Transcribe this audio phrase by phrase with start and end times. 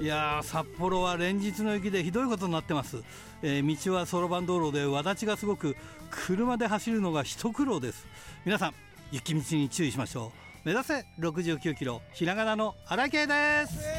[0.00, 3.04] いやー札幌は連日の雪でひどいことになってます、
[3.40, 5.76] えー道はそろばん道路でわだちがすごく
[6.10, 8.06] 車で走るのが一苦労です。
[8.44, 8.74] 皆さん
[9.12, 10.32] 雪道に注意しましょ
[10.64, 10.68] う。
[10.68, 13.91] 目指せ69キロひらがなの荒井圭です。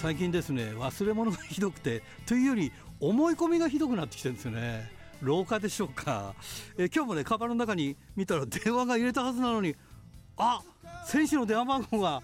[0.00, 4.90] 最近ですね忘れ物がひどくてというより思い込みがひどくなってきてるんですよね。
[5.20, 6.34] 廊下でしょうか、
[6.78, 9.76] え今日もねカバンの中に見たら電話が入れたはずなのに
[10.38, 10.62] あ
[11.04, 12.22] 選手の電話番号が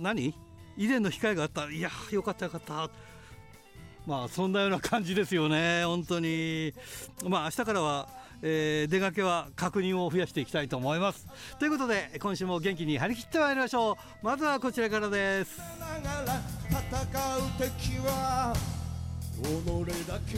[0.00, 0.34] 何？
[0.76, 1.70] 以前の控えがあった。
[1.70, 2.90] いやよかったよかった。
[4.04, 6.74] まあそんなような感じですよね本当に。
[7.24, 8.08] まあ明日からは、
[8.42, 11.26] えー出かけは確認を増やしていきたいと思います。
[11.58, 13.96] ということで今週も元気に張り切ってまいりましょう。
[14.24, 15.60] まずはこちらからです。
[16.70, 17.06] 戦う
[17.58, 18.54] 敵は
[19.42, 19.46] 己
[20.06, 20.34] だけ。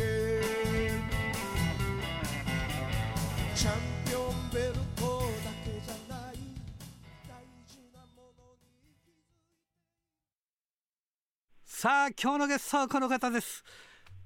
[3.54, 3.74] チャン
[4.08, 6.34] ピオンベルトだけじゃない。
[7.28, 8.88] 大事なものに
[11.66, 13.62] さあ今日のゲストはこの方です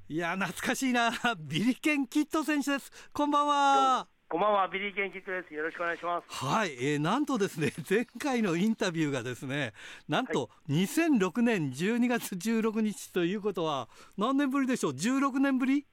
[0.07, 1.11] いや懐かしいな。
[1.41, 3.09] ビリーケン・キッド選手です。
[3.15, 4.07] こんばんは。
[4.29, 5.55] こんばんは、ビリーケン・キッドです。
[5.55, 6.45] よろしくお願いします。
[6.45, 9.73] はい、えーなんとですね 前回のインタビューがですね
[10.07, 13.89] なんと2006年12月16日ということは
[14.19, 15.87] 何年ぶりでしょう？16年ぶり？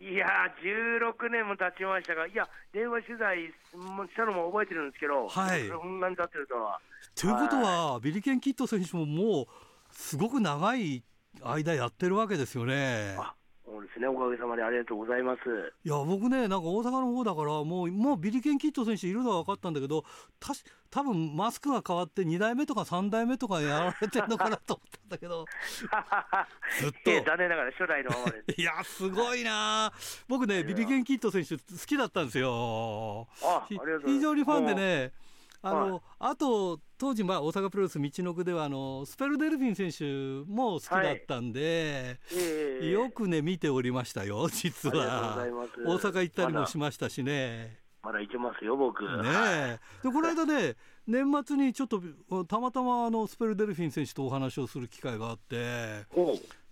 [0.00, 5.68] いやー、16年も経ちましたが、いや、電話取材もしたのも覚えてるんですけど、はい。
[5.68, 6.80] そんなに経ってるとは。
[7.14, 9.46] ということはビリケンキッド選手ももう
[9.92, 11.04] すごく長い
[11.44, 13.16] 間やってるわけですよね。
[13.18, 13.34] あ、
[13.72, 15.40] そうですね、おかげさまでありがとうございます。
[15.82, 20.04] いや僕ねなんか大阪の方だからもうもうビリケンキッド選手いるのは分かったんだけど
[20.38, 25.46] たし多分マスクが変わって2代目とか3代目とかやられてるのかなと思ったんだけど。
[26.80, 27.10] ずっと。
[27.10, 28.54] ええ残念ながら初代のままで。
[28.54, 28.54] す。
[28.60, 29.90] いやすごいな。
[30.28, 33.26] 僕ねビリケンキッド選手好きだったんですよ。
[33.38, 34.14] ひあありがとうございます。
[34.16, 35.12] 非常にファンでね
[35.62, 35.90] あはい。
[35.90, 45.36] の、あと当時まあ大阪プロレス道のくではあのスペルデルフィン選手も好きだったんで、ええよくね見ておりましたよ実は。
[45.36, 47.78] 大阪行ったりもしましたしね。
[48.02, 49.04] まだいけますよ、僕。
[49.04, 49.80] ねえ。
[50.02, 50.74] でこの間ね
[51.06, 52.02] 年末にちょっと
[52.44, 56.04] たまたまあのスペルデルフィン選手とお話をする機会があって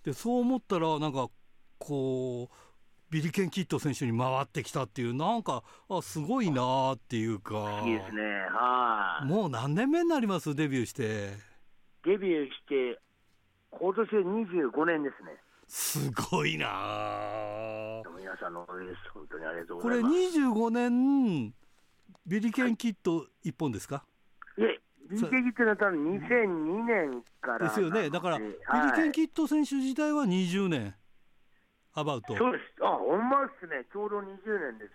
[0.03, 1.29] でそう思ったらなんか
[1.77, 2.55] こう
[3.11, 8.21] ビリケンキッド選手に回ってきたっていうなんかあすごいなあっていうかいいですね。
[8.49, 9.25] はい。
[9.25, 10.55] もう何年目になります？
[10.55, 11.33] デビューして
[12.05, 12.99] デビューして、
[13.69, 15.33] 今年で25年ですね。
[15.67, 18.97] すごいなあ皆さんのおかげです。
[19.13, 20.15] 本当にありがとうごこれざいます。
[20.15, 21.53] 25年
[22.25, 24.05] ビリケンキッド一本ですか、
[24.57, 24.79] いえ、
[25.09, 28.53] ビリケンキッドのため2002年からですよねだからビリ
[28.95, 30.93] ケンキッド選手自体は20年
[31.93, 32.63] アバウトそうです。
[32.83, 33.85] あ、ほんまですね。
[33.91, 34.85] ちょうど20年で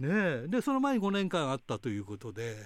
[0.00, 0.08] すね。
[0.08, 2.56] ねえでその前に5年間あったということで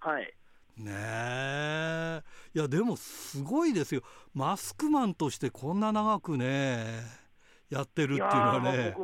[0.00, 0.34] はい。
[0.76, 2.22] ねえ
[2.54, 7.02] いやでもすごいですよマスクマンとしてこんな長くね
[7.68, 8.94] やってるっていうのはね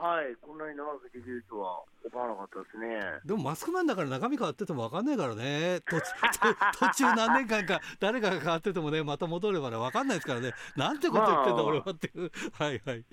[0.00, 3.20] はい、こんなに長くできるとは思わなかったですね。
[3.26, 5.80] でもマスクマンだから中身変わってても分かんないからね。
[5.88, 6.06] 途中
[6.80, 10.52] 途途中何年間か誰かが変わっててもねまた戻ればね分かんないですからね。
[10.74, 11.64] なんてこと言ってんだまあ。
[11.64, 12.30] 俺はっていう。
[12.52, 13.04] はいはい。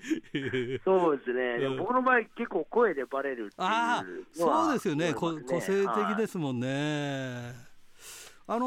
[0.82, 1.58] そうですね。
[1.58, 1.76] でうん。
[1.76, 5.12] も僕の場合、結構声でバレるっていうあそうですよね。
[5.12, 5.42] こ思い。
[5.42, 7.54] ます個性的はいですもんね。
[8.46, 8.66] あの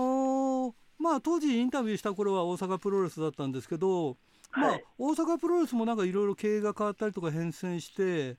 [0.69, 4.17] ーまあ当時インタビューした頃は大阪プロレスだったんですけど、
[4.53, 8.37] まあはい大阪プロレスもなんかいろいろ経営が変わったりとか変遷して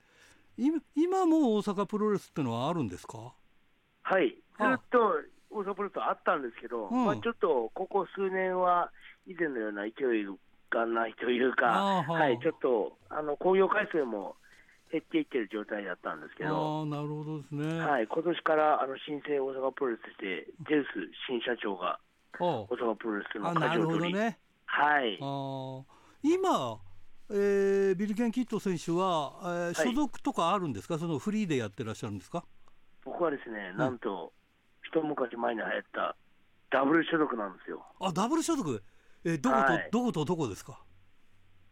[0.56, 3.32] 今今も大阪プロレスってのはあるんですか？
[4.02, 4.36] はい。
[4.58, 4.74] ずあ。
[4.74, 4.98] っと
[5.50, 7.04] 大阪プロレスあったんですけど、うん。
[7.04, 8.90] まあちょっとここ数年は
[9.26, 10.26] 以前のような勢い
[10.70, 14.36] がないというか、はい、ちょっとあの興行回数も
[14.90, 17.80] 減っていってる状態だったんですけあど、あなるほどですね。
[17.80, 20.88] はい、今年からあの新生大阪プロレスとして、ジェウス
[21.28, 21.98] 新社長が
[22.38, 24.38] あ大阪プロレスの会長を取り、ほどね。
[24.66, 25.18] はい。
[25.20, 25.82] あ、ー
[26.22, 26.78] 今、
[27.30, 29.74] えービルケン・キッド選手は、えーはい。
[29.74, 30.98] 所属とかあるんですか？
[30.98, 32.44] そのフリーでやってらっしゃるんですか？
[33.04, 34.32] 僕はですね、なんと、
[34.82, 36.16] 一昔前に流行った
[36.70, 37.84] ダブル所属なんですよ。
[38.00, 38.82] あダブル所属？
[39.24, 39.88] えーどこと、はい。
[39.90, 40.82] どことどこですか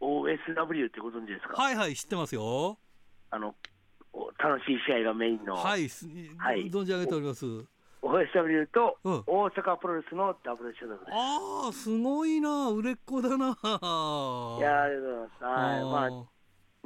[0.01, 2.77] ？OSW ってご存知ですか、はいはい知ってますよ。
[3.29, 3.55] あの
[4.13, 6.05] お楽しい試合がメインの、はいす
[6.37, 6.69] はい。
[6.69, 7.45] 存じ上げております
[8.01, 9.23] OSW とうん。
[9.27, 11.15] 大阪プロレスのダブル所属です。
[11.15, 12.69] ああすごいな。
[12.69, 13.45] 売れっ子だな。
[13.45, 15.43] いやーありがとうございます。
[15.43, 16.09] はい、まあ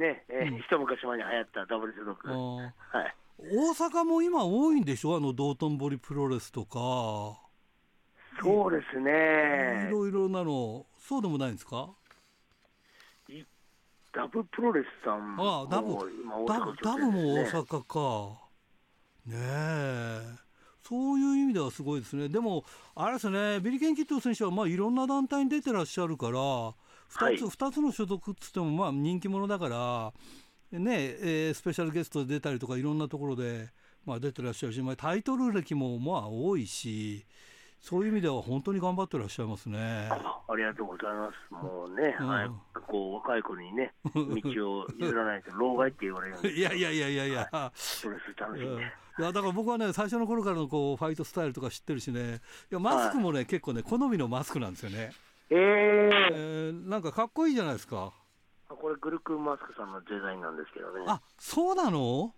[0.02, 0.60] ね、えーうん。
[0.60, 2.28] 一昔前に流行ったダブル所属。
[2.28, 3.16] はい。
[3.40, 5.18] 大阪も今多いんでしょ？
[5.18, 7.40] あの道頓堀プロレスとか。
[8.42, 9.88] そうですいね。
[9.90, 10.86] ろいろなの。
[11.00, 11.90] そうでもないんですか？
[14.14, 15.94] ダブプロレスさんもああダブ。
[16.22, 18.42] 今大ダブも大阪か。
[19.26, 20.45] ねえ
[20.88, 22.30] そういう意味ではすごいですね。
[22.30, 22.64] でも
[22.96, 26.74] あれですねビリケン・キッド選手はまあいろんな団体に出てらっしゃるから2
[27.18, 27.38] つ,、はい。
[27.38, 30.14] 二つの所属っつってもまあ人気者だか
[30.72, 33.70] らねえースペシャルゲストで出たりとかいろんなところで、
[34.06, 37.26] まあ、出てらっしゃるし、まあ、タイトル歴もまあ多いし
[37.86, 40.10] そういう意味では本当に頑張ってらっしゃいますね。
[40.10, 41.54] あありがとうございます。
[41.54, 42.50] もうね、うんはい、
[42.88, 47.46] こう若い子にね、 道を譲らないと老害って言われるんで、いやいやいやいやいや、
[48.02, 48.84] プロレス楽しうんいんで。
[49.20, 52.42] やだから僕はね最初の頃からのこうファイトスタイルとか知ってるしね
[52.72, 55.12] いやマスクもね、結構ね好みのマスクなんですよね、
[55.52, 58.12] えええーなんかかっこいいじゃないですか
[58.68, 61.06] これグルクンマスクさんのデザインなんですけどね。
[61.08, 62.34] あそうなの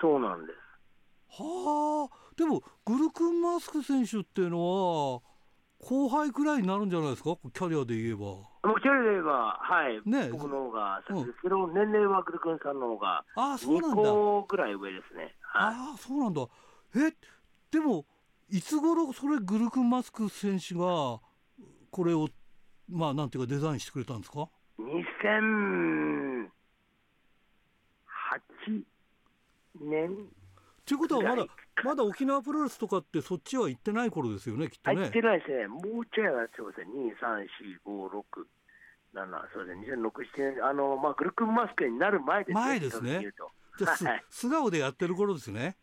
[0.00, 1.42] そうなんです。
[1.42, 5.20] はあでもグルクンマスク選手っていうのは
[5.78, 7.36] 後輩くらいになるんじゃないですか？
[7.52, 8.20] キャリアで言えば。
[8.64, 10.28] もう距離で言えば、はい、ね。
[10.30, 15.34] 僕の方が先ですけど、年齢はグルクンさんの方がああそうなん2だ個ぐらい上ですね。
[15.42, 15.74] はい。
[15.74, 16.46] ああそうなんだ。
[16.96, 17.12] え
[17.70, 18.04] でも
[18.50, 21.20] いつ頃それグルクンマスク選手が
[21.90, 22.28] これを
[22.88, 24.48] まあなんていうかデザインしてくれたんですか
[24.78, 26.48] ？2008
[29.80, 30.28] 年
[30.84, 31.46] ということはまだ
[31.84, 34.96] まだ沖縄プロレスとかってそっちは行ってない頃ですよねきっとね。
[34.96, 37.46] 入ってないですね、もうちょい上がってますね、2、3、
[37.86, 38.46] 4、5、6、
[39.14, 43.32] 7、そうですね、2006、7年、あのまあ、グルクンマスクになる前ですね、前ですね。
[43.78, 45.76] じゃあすはい素顔でやってる頃ですね、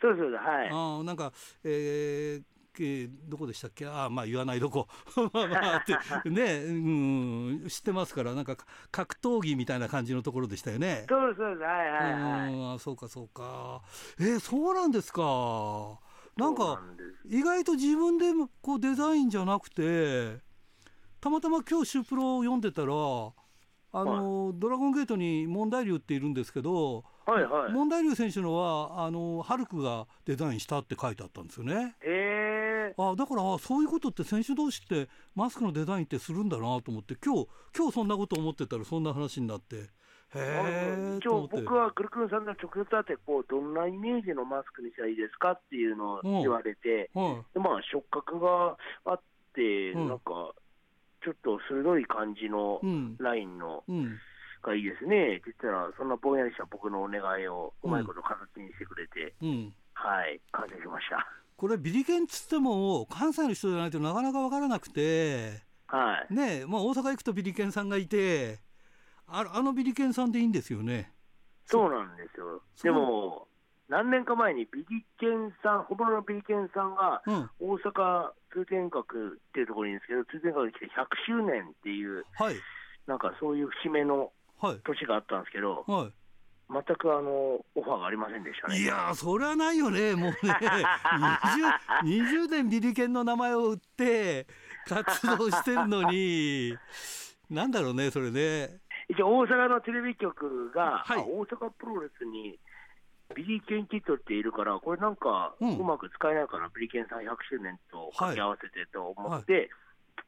[0.00, 0.70] そうです、はい。
[0.72, 1.32] ああなんか
[1.64, 3.86] えーえーどこでしたっけ？
[3.86, 4.88] ああまあ言わないどこ。
[5.32, 8.56] まあまあってねうん知ってますからなんか
[8.90, 11.06] 格闘技みたいな感じのところでしたよね。
[11.08, 12.52] そうそうはい、はい、はい。
[12.54, 13.82] うんあそうかそうか。
[14.18, 15.98] えーそうなんですか。
[16.36, 16.82] なんそか
[17.24, 18.26] 意外と自分で
[18.60, 20.38] こうデザインじゃなくて
[21.20, 27.72] たまたま今日シュープロを読んでたらあの、ドラゴンゲートに問題竜っているんですけど、はい、はい。
[27.72, 31.96] 問題竜選手のはあのハルクがデザインしたって書いてあったんですよね。
[32.02, 39.90] えあだからあそういうことって選手同士ってマスクのデザインってするんだなと思って今日今日そんなこと思ってたらそんな話になって。
[40.34, 49.20] へ一応、僕はグルクンさんの直接会ってこう、どんなイメージのマスクにしたらいいですかっていうのを言われて、はでまあ、触覚があっ
[49.54, 50.08] て、うん。
[50.08, 50.52] なんか、
[51.24, 53.16] ちょっと鋭い感じのい、うん。
[53.18, 54.18] ラインのうん
[54.66, 61.26] がいいですねって言ったら、そんなぼんやりした僕のお願いをうまいこと形にしてくれて、うんはい、完成しました。
[61.56, 66.34] これビリケンっつっても関西の人じゃないとなかなか分からなくてはい。
[66.34, 68.58] ねえ、まあ、大阪行くとビリケンさんがいて
[69.26, 71.12] ああのビリケンさんでいいんですよね。
[71.64, 72.60] そうなんですよ。
[72.82, 73.48] でも、
[73.88, 79.02] 何年か前にビリケンさん、本物のビリケンさんが、うん、大阪通天閣っ
[79.52, 82.56] ていうところにいるんですけど、通天閣に来て100周年っていう、はい
[83.06, 84.30] なんかそういう節目のはい
[84.60, 86.10] 年があったんですけど、は
[86.68, 88.84] 全くあのオファーがありませんでしたい、ね。
[88.84, 90.36] いやーそれはないよねもうね。
[92.02, 94.46] 20, 20年ビリケンの名前を売って
[94.88, 96.76] 活動してるのに。
[97.50, 98.80] なんだろうねそれね。
[99.08, 101.20] 一応、大阪のテレビ局が、はい。
[101.20, 102.58] あ大阪プロレスに
[103.34, 109.42] ビリケンキットっているから、これなんかううんまく使えないかな、ビリケンさん100周年と掛け合わせてと思はい。
[109.42, 109.70] って、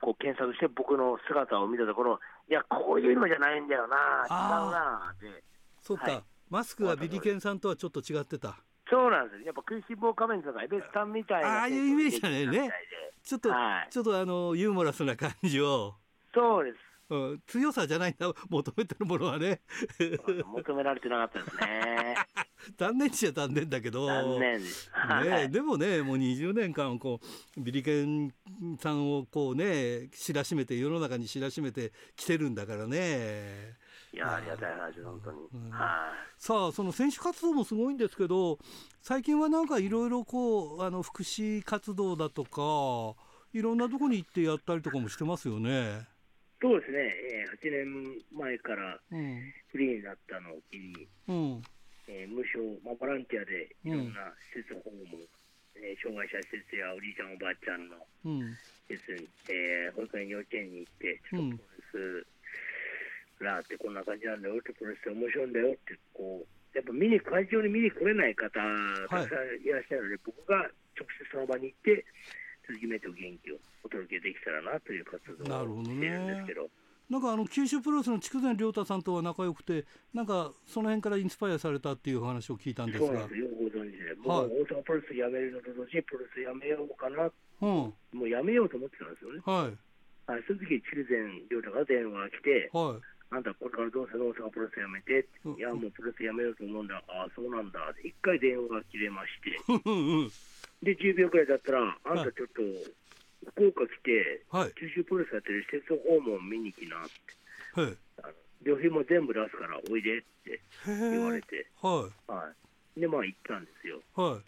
[0.01, 5.45] こう検索して僕の姿を見たところ、いや、こういうのじゃないんだよな、違うあなって。
[5.81, 8.57] そうか、はいマスクはビリケンさんとはちょっと違ってた
[8.91, 9.47] そうなんですよ。
[9.49, 11.59] やっぱ食いしん坊仮面とかエベスさんみたいな。
[11.59, 12.75] ああいうイメージだねみたいで
[13.23, 15.95] ちょっと、はいちょっとあのユーモラスな感じを、
[16.35, 16.79] そうです。
[17.11, 19.63] うん、強さじゃないんだ求めてるものはね
[19.99, 22.17] 求められてなかったですね。
[22.77, 24.07] 残念っちゃ残念だけど。
[24.07, 24.61] 残念。
[24.93, 25.51] はい。
[25.51, 27.21] でもねもう20年間こ
[27.57, 28.33] うビリケン
[28.81, 33.77] さんをこうね知らしめて世の中に知らしめてきてるんだからね。
[34.13, 35.39] いや、ありがたい話本当に。
[35.55, 35.71] うん。
[35.71, 36.43] はい。
[36.43, 38.59] さあその選手活動もすごいんですけど
[39.03, 43.21] 最近はなんかいろいろこうあの福祉活動だとか
[43.53, 46.07] いろんなとこに行ってやったりとかもしてますよね。
[46.61, 49.53] そうですね、えー、8年前からうん。
[49.69, 51.63] フリーになったのを機に、うん
[52.09, 55.21] えー無償、まあ、ボランティアでいろんな施設訪問、
[55.77, 58.57] えー障害者施設やおじいちゃん、おばあちゃんのうん。
[58.89, 62.25] 施設に、えー保育園、幼稚園に行って、ちょっとプロレ
[63.39, 68.57] スラーってこんな感じなんだよって、プロレス面白いんだよって、こう、やっぱ見に、会場に見に来れない方、
[69.09, 70.65] たくさんいらっしゃるので、僕が
[70.97, 72.05] 直接その場に行って、
[72.81, 76.69] 夢と元気をお届けできたらなという活動をしてるんですけど。
[77.09, 83.07] なんかあの九州プロレスの筑前亮太さんとは仲良くてなんかその辺からインスパイアされたっていう話を聞いたんですが。
[83.07, 87.33] そうなんですよ、ご存知で、大阪プロレスやめるのと同時にプロレスやめようかな、うん。
[87.65, 89.41] もううやめようと思ってたんですよね。
[89.45, 90.31] はい。
[90.31, 93.01] はい、その時筑前亮太が電話が来て、はい。
[93.31, 95.21] あんたこれからどうせ大阪プロレスやめて。
[95.21, 95.57] ってうん。
[95.57, 99.57] いや、もうプロレスやめようと思うんだ、ああ、そうなんだ、一回電話が切れまして、
[100.85, 102.61] で、10秒くらいだったら、あんたちょっと、
[103.47, 104.73] 福岡来て、はい。
[104.75, 108.33] 九州プロレスやってる施設訪問見に来なって、はいあの
[108.65, 111.43] 旅費も全部出すからおいでってへ言われえ。
[111.43, 112.51] て、はは
[112.97, 113.99] い、で、まあ行ったんですよ。
[113.99, 114.43] いはい。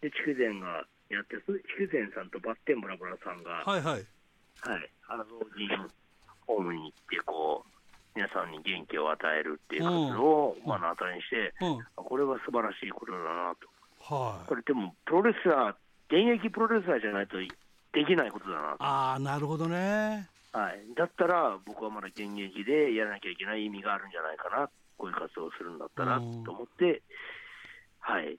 [0.00, 1.60] で、筑前がやって、筑
[1.92, 4.06] 前さんとバッテンブラブラさんが、はいはい。
[4.64, 5.68] はい、あの老人
[6.46, 7.68] ホームに行って、こう、
[8.14, 11.84] 皆さんに元気を与えるっていう活動を目の当たりにして、うん。
[11.96, 14.14] これは素晴らしいことだなと。
[14.14, 14.48] はい。
[14.48, 15.76] これでも、プロレスラー、
[16.08, 17.40] 現役プロレスラーじゃないと
[17.92, 18.82] できないことだなと。
[18.82, 20.28] ああなるほどね。
[20.52, 24.68] はい、だったら、僕はまだ現役でやらなきゃいけない意味があるんじゃないかな、
[24.98, 26.44] こういう活動をするんだったらうん。
[26.44, 27.02] と思って、
[28.00, 28.38] はい、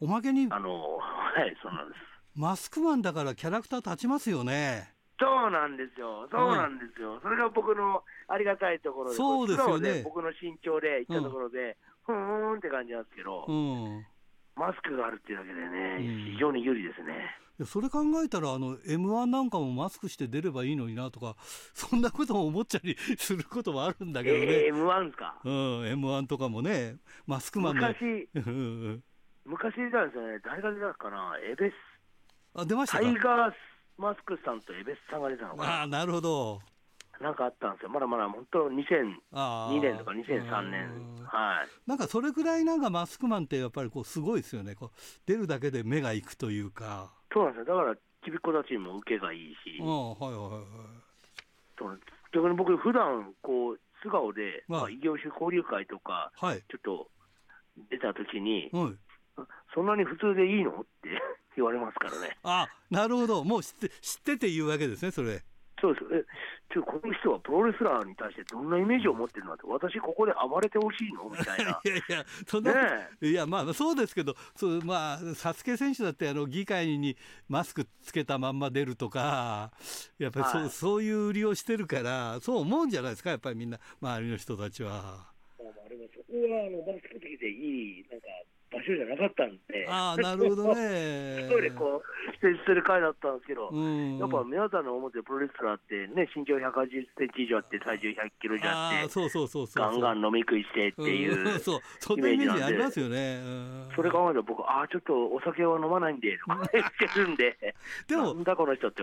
[0.00, 2.00] おまけにあの、はい、そうなんです。
[2.34, 4.92] マスクマンだからキャラクター立ちますよね。
[5.18, 10.02] そうなんですよ、そうなんですよ、それが僕のありがたいところで、そうですよね。
[10.02, 14.06] 僕の身長で行ったところで、ふーんって感じなんですけど、うん。
[14.56, 16.32] マスクがあるっていうだけでね、うん。
[16.32, 17.38] 非常に有利ですね。
[17.58, 21.36] いやそれ考えたらあの m 1なんかもマスクして出ればいいのになとか
[21.74, 26.96] そんなことも思っちゃりすることもあるんだけどね、えー、M1 ですか、うん m 1とかもね
[27.26, 27.88] マスクマンの。
[27.88, 28.28] 昔、
[29.44, 31.74] 昔出たんですよね、誰が出たかな、エベス、
[32.54, 33.04] あ出ましたか？
[33.04, 33.52] タイガー
[33.96, 36.60] マスクさんとエベスさんが出たのかな、ああなるほど。
[37.18, 39.80] なんかあったんですよ、まだまだ本当、2002あー。
[39.80, 44.74] 年とか2003年うん、はい、なんかそれぐらいなんかマスクマンってやっぱりこうすごいですよね。
[44.74, 49.78] こう出るだけで目がいくというかそうなんですよ、だから、ちびっ子たちも受けがいいし。
[49.80, 50.62] あ、あはいはいはい
[51.78, 54.62] そうなんです逆に僕、普段こう素顔で、はい。
[54.68, 56.62] まあ、異業種交流会とか、はい。
[56.68, 57.08] ちょっと
[57.90, 58.96] 出たときに、はい。
[59.74, 61.10] そんなに普通でいいのって
[61.56, 62.36] 言われますからね。
[62.42, 63.44] あなるほど。
[63.44, 65.42] もう知って知ってて言うわけですねそれ。
[65.80, 66.06] そうです。
[66.14, 66.24] え
[66.76, 71.24] ちょこの人はプロレスラーに対してどんなイメージを持ってるのって、私、ここで暴れてほしいの？
[71.30, 71.80] みたいな。
[71.82, 77.16] いやいやそんなねいやまあそうですけどそうまあサスケ選手だってあの議会に
[77.48, 79.72] マスクつけたまんま出るとか
[80.18, 84.92] やっぱりそう,、はいそういう売りをしてるからそう思うんじゃないですかやっぱりみんな周りの人たちは。
[84.92, 88.25] まあのマスク的でいいなんか
[88.86, 91.42] 場所じゃなかったんで、ああなるほどね。
[91.42, 101.80] 一人でこう、指定してる会だったんですけど、うん、やっぱ皆さんの思っプロレスラーってね、身長180センチ以上あって、体重100キロじゃあって、そうそうそうそうガンガン飲み食いしてっていう、うんそう。
[101.98, 103.40] そんなイメージありますよね。
[103.44, 103.88] うん。
[103.96, 107.56] それ考えたら僕、ああ、ちょっとお酒は飲まないんで、とか言ってるんで、
[108.06, 109.02] でもなんだこの人って、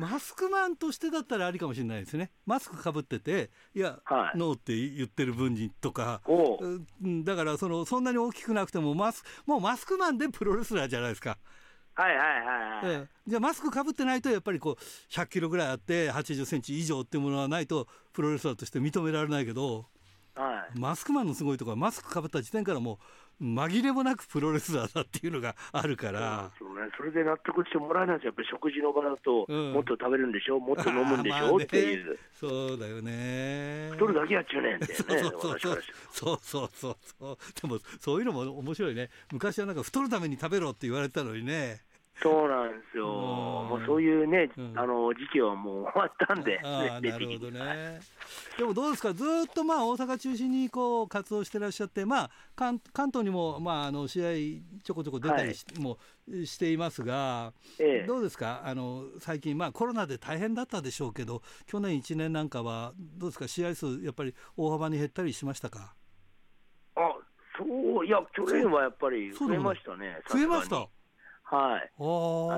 [0.00, 2.30] マスクマンとしてだったらありかもしれないですね。
[2.46, 6.22] マスクかぶってて、いや、はいノーって言ってる分にとか、
[7.02, 11.36] だからそのそんなに大きくなくてもマスもうマスクマンでプロレスラーじゃないですか。
[11.94, 12.96] はいはいはいはい。
[13.00, 19.86] ええじゃあマスクかぶってないとやっぱりこう100キロぐらいあって80センチ以上っていうものはないとプロレスラーとして認められないけど
[20.34, 22.98] はいマスクマンのすごいところはマスクかぶった時点からもう
[23.40, 26.50] 紛れもなくプロレスラーだっていうのがあるから。
[26.58, 29.72] そうね、それで納得してもらえないんですよ、やっぱり食事の場だと、うん。
[29.72, 31.64] もっと食べるんでしょ、もっと飲むんでしょ、ね。
[31.64, 33.88] っていう、そうだよね。
[33.92, 35.82] 太るだけやっちゅうねんってね、そうそうそう。
[36.10, 37.38] そうそうそうそう。
[37.62, 39.10] でもそういうのも面白いね。
[39.32, 41.80] 昔はなんか太るために食べろって言われてたのにね
[42.22, 43.68] そうなんですよ、うん。
[43.68, 44.78] もうそういうね、うん。
[44.78, 48.00] あの時期はもう終わったんで、 なるほどね。
[48.58, 49.14] でもどうですか？
[49.14, 54.30] ずーっとまあ大阪中心にこう活動してらっしゃってまあ関関東にもまああの試合
[54.82, 55.98] ちょこちょこ出たりし,、も
[56.44, 58.06] していますが、ええ。
[58.06, 58.62] どうですか？
[58.64, 63.48] あの最近まあコロナで大変だったでしょうけど去年1年なんかはどうですか？
[63.48, 65.94] 試合数やっぱり大幅に減ったりしましたか？
[66.96, 67.00] あ
[67.56, 70.88] そう、いや、去年はやっぱり増えましたね、増えました？
[71.50, 71.90] はい。
[71.98, 72.02] あ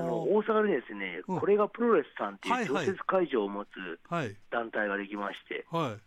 [0.05, 3.69] の大阪でですね、うんこれがプロレスさんってはいいうはい常設会場を持つ
[4.07, 6.01] はい団体ができまして、はい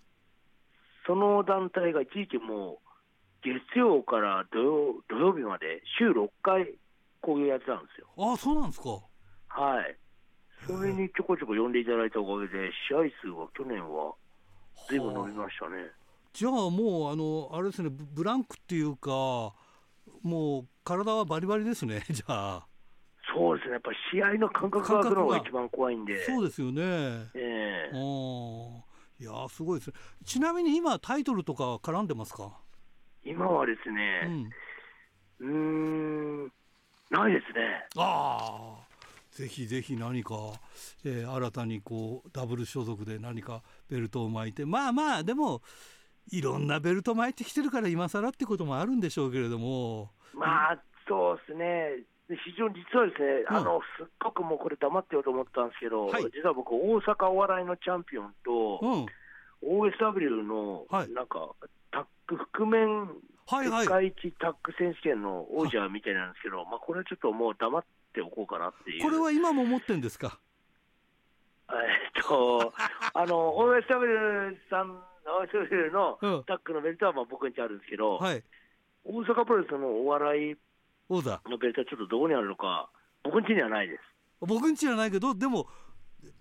[1.06, 6.74] その団体が一時期もう、月曜から土曜土曜日まで週6回
[7.20, 8.06] こういうやつなんですよ。
[8.16, 8.90] ああそうなんですか
[9.48, 9.96] はい。
[10.66, 14.14] それにちょこちょこ呼んでいただいたおかげで、試合数は去年は
[14.88, 15.76] ずいぶん伸びましたね。
[16.32, 19.10] じゃあもうあのあれですねブブランクっていうか
[20.22, 22.66] もう体はバリバリですね じゃあ
[23.36, 26.82] そうですね、やっぱり試合の感覚が空くのが一番怖いんで、そうですよね。
[27.34, 27.92] ええ。
[27.92, 27.98] うん。
[29.18, 29.94] いやーすごいですね。
[30.24, 32.52] ちなみに今タイトルとか絡んでますか？
[33.24, 34.50] 今はですうね、ん。
[35.40, 35.46] うー
[36.46, 36.52] ん、
[37.10, 37.86] ないですね。
[37.96, 38.86] ああ
[39.30, 40.34] ぜひぜひ何か、
[41.04, 44.64] えー新たにこうダブル所属で何かベルトを巻いて。
[44.64, 45.60] まあまあでも
[46.32, 50.10] いろんなベルト巻いてきてるから今更ってこともあるんでしょうけれども。
[50.32, 59.06] まあ、そうですね、で非常に実はですね、うんあのすっごくもうこれ黙ってようと思ったんですけど、はい実は僕、大阪お笑いのチャンピオンと、うん。
[59.62, 61.50] OSW のはいなんか、
[61.92, 63.08] タック覆面
[63.48, 63.84] はいはい。
[63.84, 69.02] 世界一タック選手権の王者みたいなんですけど、まあこれはちょっともう黙っておこうかなっていう。
[69.04, 70.38] これは今も持ってんですか？
[71.70, 71.72] え
[72.20, 72.72] っと、
[73.14, 78.42] あの、OSW さん、OSW のうんタックのベルトはまあ僕んちあるんですけど、はい。
[79.04, 80.56] 大阪プロレスのお笑い。
[81.10, 82.90] のベルトはちょっとどこにあるのか、
[83.22, 84.00] 僕んちにはないです。
[84.40, 85.66] 僕んちじゃないけど、でも、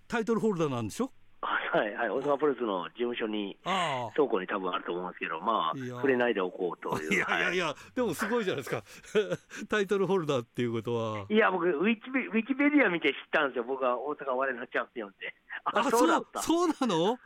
[0.08, 1.12] タイトルホルダーなんでしょ？
[1.42, 7.00] はいはい、大阪プロレスの事務所に、あ倉庫に多分あると思うんですけど、まあ、触れないでおこうとあ。
[7.00, 7.14] いう。
[7.14, 8.84] いやいやいや、でもすごいじゃないですか。
[9.68, 11.26] タイトルホルダーっていうことは。
[11.30, 15.36] いや、僕ウィキペ、ウィキペディア見て知ったんですよ、僕は大阪お笑いのチャンピオンって。
[15.66, 16.42] あ、そうだった。
[16.42, 17.20] そうなの？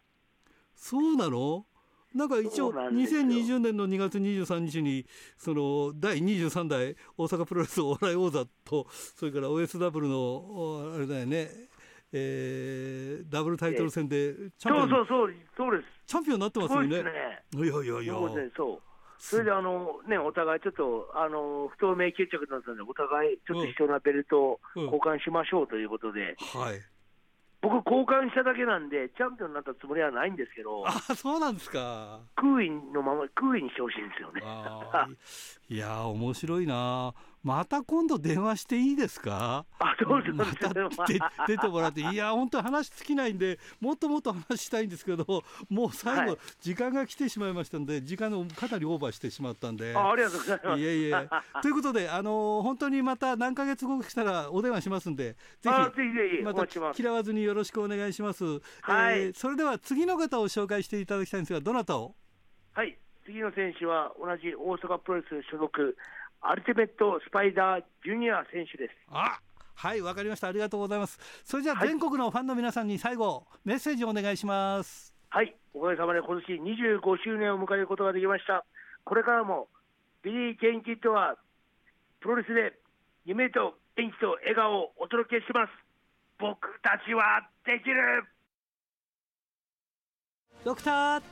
[0.76, 1.66] そうなの？
[2.14, 11.48] なんか一応そうなんですよ2020年の2月23日にその第23代大阪プロレスお笑い王座とそれから OSW のおあれだよね、
[12.12, 15.88] えーダブルタイトル戦でチャンピオンそうそうそう、そうです。
[16.06, 16.88] チャンピオンになってますよね。
[16.88, 17.64] そうですね。
[17.64, 18.14] いやいやいや。
[18.56, 18.82] そう
[19.20, 26.80] それであの、ね、お互いちょっと、あの、不透明決着になったので、お互いちょっと一緒なベルトをうん交換しましょうということで、はい。
[27.62, 32.20] 僕、交換しただけなんで、チャンピオンになったつもりはないんですけど、あそうなんですか。
[32.36, 34.42] 空位のまま、空位にしてほしいんですよね。
[35.68, 37.14] いやー面白いな。
[37.42, 39.64] また今度電話していいですか？
[39.78, 45.24] あ、そうですまた出出てもらっていや本当に話尽きないんでもっともっと話したいんですけど
[45.68, 49.96] もう最後、はい時間が来てしまいましたんで時間をかなりオーバーしてしまったんで。
[49.96, 50.80] あありがとうございます。
[50.80, 51.28] いえいえ
[51.62, 56.66] ということで、あのー本当にまた何ヶ月後来たらお電話しますんでぜひぜひまた。
[56.98, 62.14] 嫌わずによろしくお願いします、はいえーそれでは次の方を紹介していただきたいんですがどなたを？
[62.72, 65.96] はい、次の選手は同じ大阪プロレス所属、
[66.40, 68.94] アルティメットスパイダージュニア選手です。
[69.10, 69.38] あ
[69.74, 76.44] はいわかりましたありがとうございますそれじゃ全国のファンの皆さんに最後メッセージをお願いしますはい、おかげさまで今年
[76.98, 78.64] 25周年を迎えることができました。
[79.04, 79.68] これからも
[80.24, 81.36] ビリーケン・キッドは
[82.20, 82.74] プロレスで
[83.24, 85.70] 夢と元気と笑顔をお届けします。
[86.40, 88.24] 僕たちはできる
[90.64, 91.22] ドクター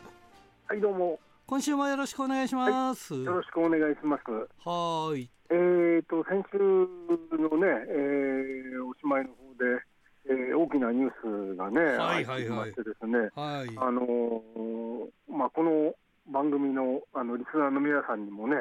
[0.68, 1.18] はい、どうも。
[1.48, 4.22] 今週もよろしくお願いします、よろしくお願いします。
[4.28, 5.30] はーい。
[5.48, 9.80] えーと、先週のね、えーおしまいの方で、
[10.28, 12.38] えー大きなニュースがね、はいはいはい。
[12.38, 13.68] 入ってきましてですね、はい。
[13.78, 15.94] あのーまあ、この
[16.30, 18.56] 番組のあのリスナーの皆さんにもね、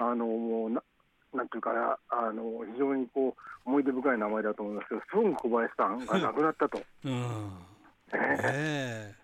[0.00, 0.82] あのもうな
[1.32, 6.82] なんていうかな、あの非常にこう思い出深い名前だと思いますけど、ストーン小林さんが亡くなったと。
[7.04, 7.12] うん。
[8.10, 9.21] ねえ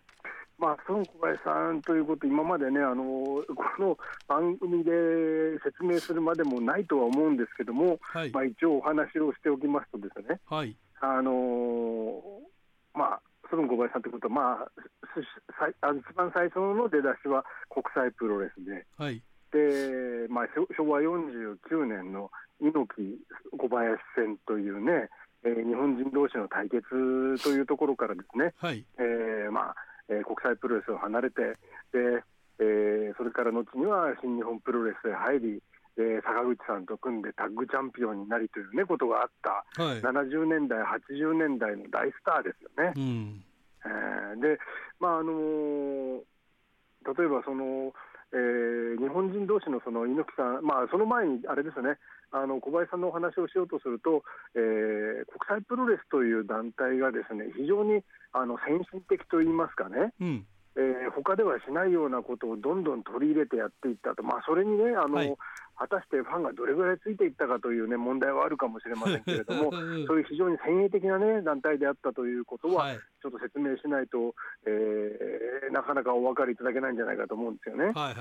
[0.58, 3.44] まあ、孫小林さんということ、今までね、あのこ
[3.78, 4.90] の番組で
[5.62, 8.30] 説明するまでもないとは思うんですけども、はい。
[8.32, 10.76] まあ、一応お話をしておきますとですね、はい。
[11.00, 12.20] あのー
[12.92, 13.20] まあ、
[13.52, 14.66] 孫小林さんということは、ま
[15.60, 19.22] あ、一番最初の出だしは国際プロレスで、はい。
[19.52, 25.08] でまあ、昭昭和49年の猪木小林戦というね、
[25.44, 26.82] えー日本人同士の対決
[27.44, 28.84] というところからですね、はい。
[28.98, 29.74] えーまあ
[30.08, 31.42] えー国際プロレスを離れて
[31.92, 32.22] で、
[32.60, 35.62] えーそれから後には新日本プロレスへ入り、
[35.96, 42.92] えー坂口さんと組んでタッグチャンピオンになりという、ね、ことがあったはい70年代、80年代の大スターですよね。
[42.96, 43.44] うん
[43.84, 44.58] えーで、
[45.00, 46.20] まああのー
[47.16, 47.92] 例えばその、
[48.32, 51.96] えー日本人同士のその猪木さん、まあ、その前にあれですね、
[52.30, 54.22] あの小林さんのお話をしようとすると、
[54.54, 60.46] えー国際プロレスという団体がですね非常にあの先進的といいますかね、うん。
[60.76, 65.36] えー他ではしないようなことをどんどん取り入れてやっていったと、まあ、それにねあの、はい
[65.78, 72.98] 果たしてファンがどれぐらいついていったかという、ね、問題はあるかもしれませんけれども、 うんそういう非常に先鋭的な、ね、団体であったということは、はい。
[73.22, 74.34] ちょっと説明しないと、
[74.66, 77.84] えーなかなかお分かりいただけないんじゃないかと思うんですよね。
[77.86, 78.14] はいはい。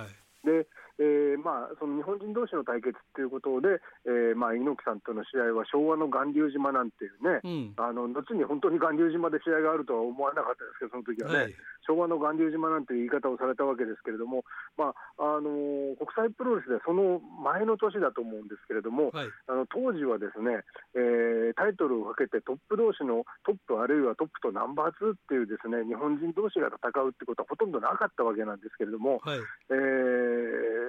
[0.46, 0.68] で、
[1.00, 7.74] えーまあ、その日本人同士の対決ということで、えーまあ、猪木さんとの試合は昭和の巌流島なんていうね、うん。
[7.78, 11.56] あの後に本当に巌流島で試合があるとは思わなかったですけど、その時はね、はい。
[11.86, 14.44] 昭和の巌流島なんていう言い方をされたわけですけれども、
[14.78, 19.30] まああのー国際プロレスではその前の年だと思うんですけれども、はい。
[19.48, 20.66] あの当時はですね、
[20.98, 29.40] えータイトルをかけてトップ同士のトップあるいはトップとナンバー2っていうですね日本人同士が戦うってことはほとんどなかったわけなんですけれども、はい。
[29.70, 30.87] えー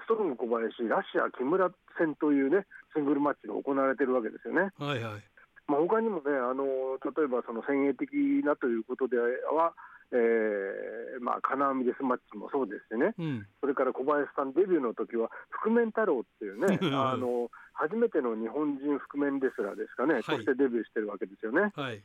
[0.00, 4.70] ストロング小林、ラシア木村戦というねシングルマッチが行われてるわけですよね。
[4.78, 5.22] はいはい。
[5.70, 8.10] まあ、他にもね、あの例えばその先鋭的
[8.44, 9.72] なということでは、
[10.10, 13.46] えーまあ、金網デスマッチもそうですしね、うん。
[13.60, 15.30] それから小林さん、デビューの時は、
[15.62, 20.22] 覆面太郎っていうね あの、初めての日本人覆面レスラーですかね、はい。
[20.24, 21.70] そしてデビューしてるわけですよね。
[21.76, 22.02] はい。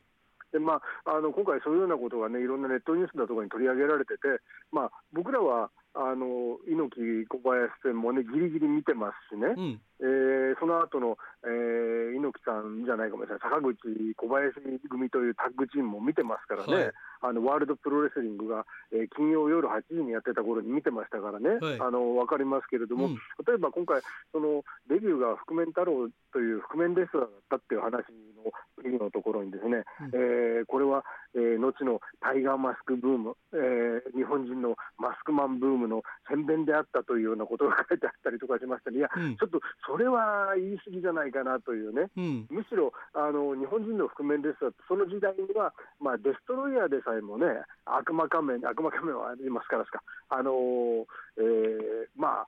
[0.51, 4.39] でまあ、あの今回、そういうようなことがね、いろんなネットニュースだとかに取り上げられてて、
[4.71, 9.81] まあ、僕らはあの猪木、小林戦もね、ぎりぎり見てますしね、うん。
[10.01, 13.79] えーその後の、えー猪木さんじゃないかもしれない、坂口、
[14.15, 14.55] 小林
[14.89, 16.93] 組というタッグチームも見てますからね、はい。
[17.21, 21.79] あのワールドプロレスリングが、えー金曜夜8時にやってた頃に見てましたからね、はい。
[21.79, 23.15] あの分かりますけれども、うん。
[23.47, 28.03] 例えば今回、そのデビューが覆面太郎という覆面レスラーだったっていう話
[28.45, 28.51] の
[28.83, 30.11] 次のところにですね、うん。
[30.13, 31.03] えーこれは、
[31.35, 39.35] えー後のタイガーマスクブーム、えー日本人のマスクマンブームの宣伝であったというようなことが書いてあったりとかしましたね、いや、うん。
[39.37, 41.93] ちょっとそれは言い過ぎじゃないかなという。
[41.93, 42.09] ね。
[42.17, 42.47] うん。
[42.49, 47.45] むしろあの日本人の覆面レスラーって、その時代には、まあ、デストロイヤーでさえもね、
[47.85, 51.05] 悪魔仮面、悪魔仮面はありますからですか、あのー
[51.37, 52.47] えーまあ、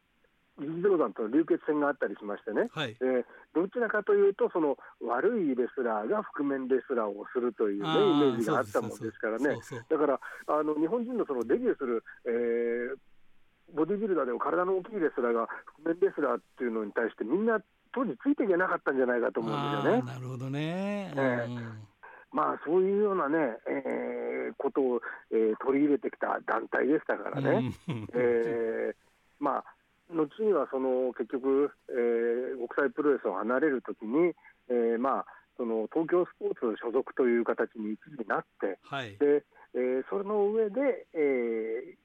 [0.60, 2.96] 議事道団との流血戦があったりしましてね、はい。
[3.02, 9.46] えーどちらかというと、その悪いレスラーが覆面レスラーをするという、ね、イメージがあったもんですからね。
[9.54, 12.98] そう、そうだからあの日本人のそのデビューする、えー
[13.74, 15.48] ボディビルダーでも体の大きいレスラーが
[15.84, 17.60] 覆面レスラーっていうのに対して、みんな
[17.94, 20.02] 当時ついていけなかったんじゃないかと思うんですよね。
[20.04, 21.48] なるほどね、え
[22.32, 28.08] まあ、そういうようなね、えーことを、えー取り入れてきた団体でしたからね、うん。
[28.14, 28.96] えー
[29.40, 29.64] まあ、
[30.14, 34.34] 後にはその結局、えー国際プロレスを離れるときに、
[34.70, 35.26] えーまあ、
[35.58, 39.44] その東京スポーツ所属という形に一時なって、はい、で
[39.76, 41.18] えーその上で、え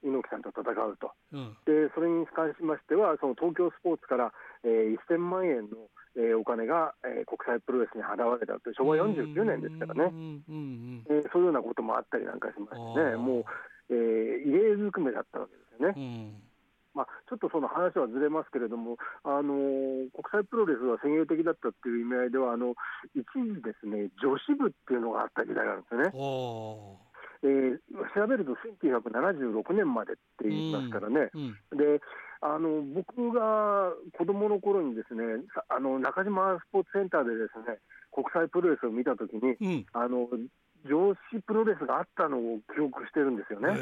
[0.03, 1.13] ー猪木さんと戦うと。
[1.33, 1.57] うん。
[1.65, 4.33] でそれに関しましては、その東京スポーツから、
[4.65, 8.69] えー1000万円の、えーお金が、えー国際プロレスに払われたと。
[8.69, 13.45] いう、昭和49年ですからね、うんうんえーそういうようなこともあったりなんかしましてね、もう、
[13.91, 15.95] えー異例ずくめだったわけですよね。
[15.97, 16.52] うんうん
[16.95, 22.75] まあ、ちょっとその話はずれますけれども、あのー国際プロレスが先鋭的だったっていう意味合いでは、あの
[23.15, 26.11] 一時ですね、女子部っていうのがあった時代があるんですよね。
[26.15, 26.99] お
[27.45, 27.79] えー
[28.15, 28.53] 調べると
[28.85, 31.31] 1976年までって言いますからね。
[31.35, 32.01] ーうんで
[32.45, 35.23] あの僕が子供の頃にですね
[35.55, 37.79] さあの中島スポーツセンターでですね
[38.11, 40.27] 国際プロレスを見たときにうんあの
[40.85, 43.75] 女子プロレスがあったのを記憶してるんですよね。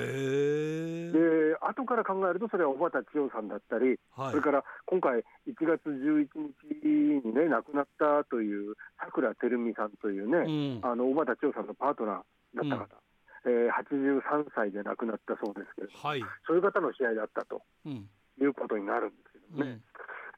[1.13, 4.31] で後から考えるとそれは小畑千代さんだったり、はい。
[4.31, 6.29] それから今回1月11
[6.71, 10.91] 日にね亡くなったというさくらてるみさんというね、うん。
[10.91, 13.01] あの小畑千代さんのパートナーだった方、
[13.47, 18.09] えー83歳で亡くなったそうですけれどもはい、そういう方の試合だったとうん。
[18.41, 19.71] いうことになるんですけどね。
[19.71, 19.83] うん。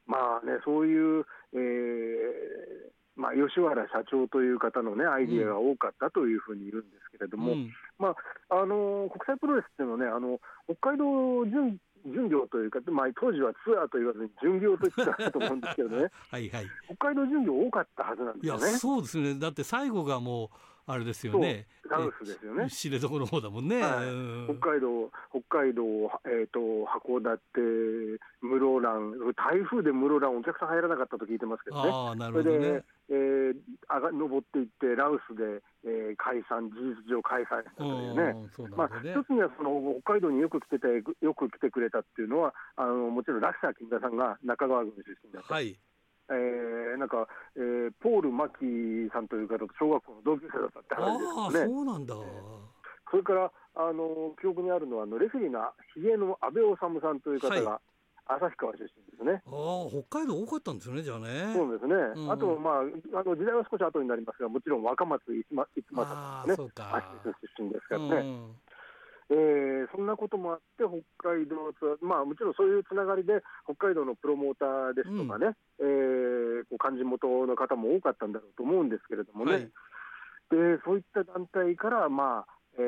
[0.07, 7.71] まあね、そういう、えーまあ、吉原社長という方のね、アイディアが多かったというふうに言うんですけれども、うん。
[7.99, 8.17] ま
[8.51, 16.67] あ、あの国際プロレスっていうのはね、あの北海道巡巡業というか、まあ、当時はツアーと言わずに巡業と言ってたと思うんですけどね、 はいはい。
[16.87, 18.79] 北海道巡業多かったはずなんでいやすよね。
[18.79, 19.39] そうですね。
[19.39, 20.49] だって最後がもう
[20.87, 21.67] あれですよね。
[21.85, 22.65] そうラウスですよね。
[22.67, 24.09] え知床の方だもんね、はい。
[24.09, 24.59] うん。
[24.59, 25.83] 北海道、北海道、
[26.25, 31.91] えー、と函館、室蘭、台風で室蘭、お客さん入らなかったと聞いてますけどね。
[31.93, 33.57] ああなそれでるほどね、えー
[33.93, 38.35] 上が登っていって、ラウスで、えー解散、事実上解散したというね。
[38.75, 40.87] まあ、一つにはその北海道によく来てて、
[41.21, 45.79] よく来てくれたっていうのは、あのもちろんラッシャー金田さんが中川郡出身だった、はい
[46.35, 48.65] えーなんか、えーポール・マキ
[49.13, 51.75] さんという方と小学校の同級生だったってあ話あですよね。
[51.75, 52.15] そうなんだ、
[53.11, 57.81] それからあの記憶にあるのは、あのレフェリーがひげの安倍治さんという方が、
[58.27, 59.43] 旭川出身ですね。
[59.47, 61.53] ああ北海道多かったんですよねじゃあね。
[61.55, 67.03] そうですね、うんあと、まあ、あの時代は少し後になりますが、もちろん若松一馬一馬ああさんですね、そうか。
[67.59, 68.55] 出身ですからね、うん
[69.33, 71.57] えーそんなこともあって、北海道
[72.01, 79.63] まあ、もちろんそういうつながりで、北海道のプロモーターですとかね、えーこう漢字元の方も多かったんだろうと思うんですけれどもね、はい。
[79.63, 82.81] でそういった団体から、まあえ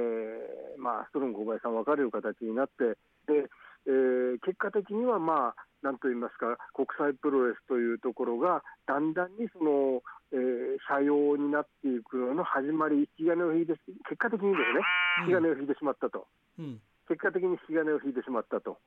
[0.79, 3.49] ーまあ、ストロング小林さん、分かれる形になって、で
[3.87, 10.03] えー結果的には、まあ、なんといいますか、国際プロレスというところが、だんだんにその、
[10.35, 13.75] えー、社用になっていくのの始まり、引き金を引いて、
[14.11, 14.81] 結果的にですね、
[15.23, 16.27] 引き金を引いてしまったと。
[16.59, 18.79] うん結果的に引き金を引いてしまったと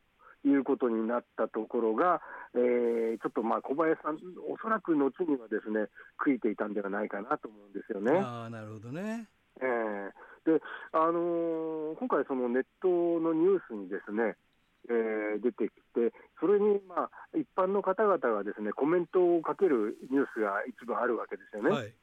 [0.43, 2.21] いうことになったところが、
[2.55, 4.17] えーちょっとまあ小林さん、
[4.49, 5.85] おそらく後にはですね
[6.17, 8.17] 悔いていたんではないかなと思うんですよね。
[8.17, 9.27] ああなるほどね
[9.61, 10.61] えーで
[10.93, 14.35] あのー今回、そのネットのニュースにですね、
[14.89, 21.69] えー出てきて、それに、まあ、一般の方々がですねコメントをかけるニュースが一部あるわけですよね。
[21.69, 21.93] はいえ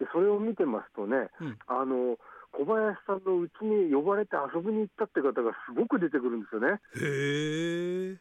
[0.00, 2.16] でそれを見てますとね、うんあの
[2.52, 6.80] 小林さんのうちに呼ばれて遊びに行ったって方がすごく出てくるんですよね。
[6.96, 8.18] へえ。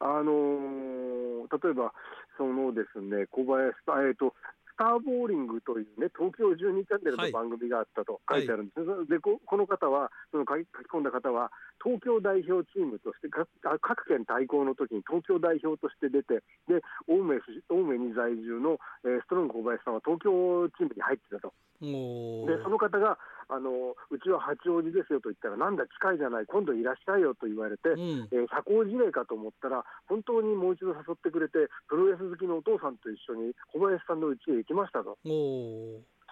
[0.00, 1.10] あのー
[1.50, 1.92] 例えば、
[2.38, 6.56] そのですね、小林さん、えっ、と、スターボーリングというね、東京12
[6.88, 8.80] チャンネルの番組があったと書いてあるんです、
[9.12, 11.52] でここの方は、その書き書き込んだ方は、
[11.84, 20.32] 東京代表チームとして、各県対抗の時に東京代表として出て、で青梅市青梅に在住の、えーストロング小林さんは東京
[20.80, 21.52] チームに入ってたと。
[21.82, 23.18] おでその方が
[23.50, 28.28] あの、うちは八王子ですよと言ったら、なんだ、近いじゃない、今度いらっしゃいよと言われて、うん。
[28.30, 35.18] えー社交辞令かと思ったら、本当にもう一度誘ってくれて、プロレス好きのお父さんと一緒に小林さんの家へ行きましたと。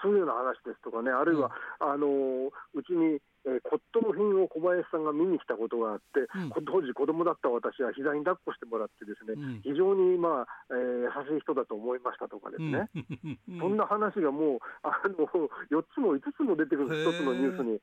[0.02, 12.90] そういうような話ですとかね、あるいは、あのーうちに、えー骨董品を小林さんが見に来たことがあって、うんこ当時、子供だった私は膝に抱っこしてもらって、ですね、うん非常に、まあえー優しい人だと思いましたとかですね。
[13.48, 13.58] うん。
[13.58, 15.26] そんな話がもう、あの
[15.70, 17.80] 4つも5つも出てくる、へー1つのニュースに、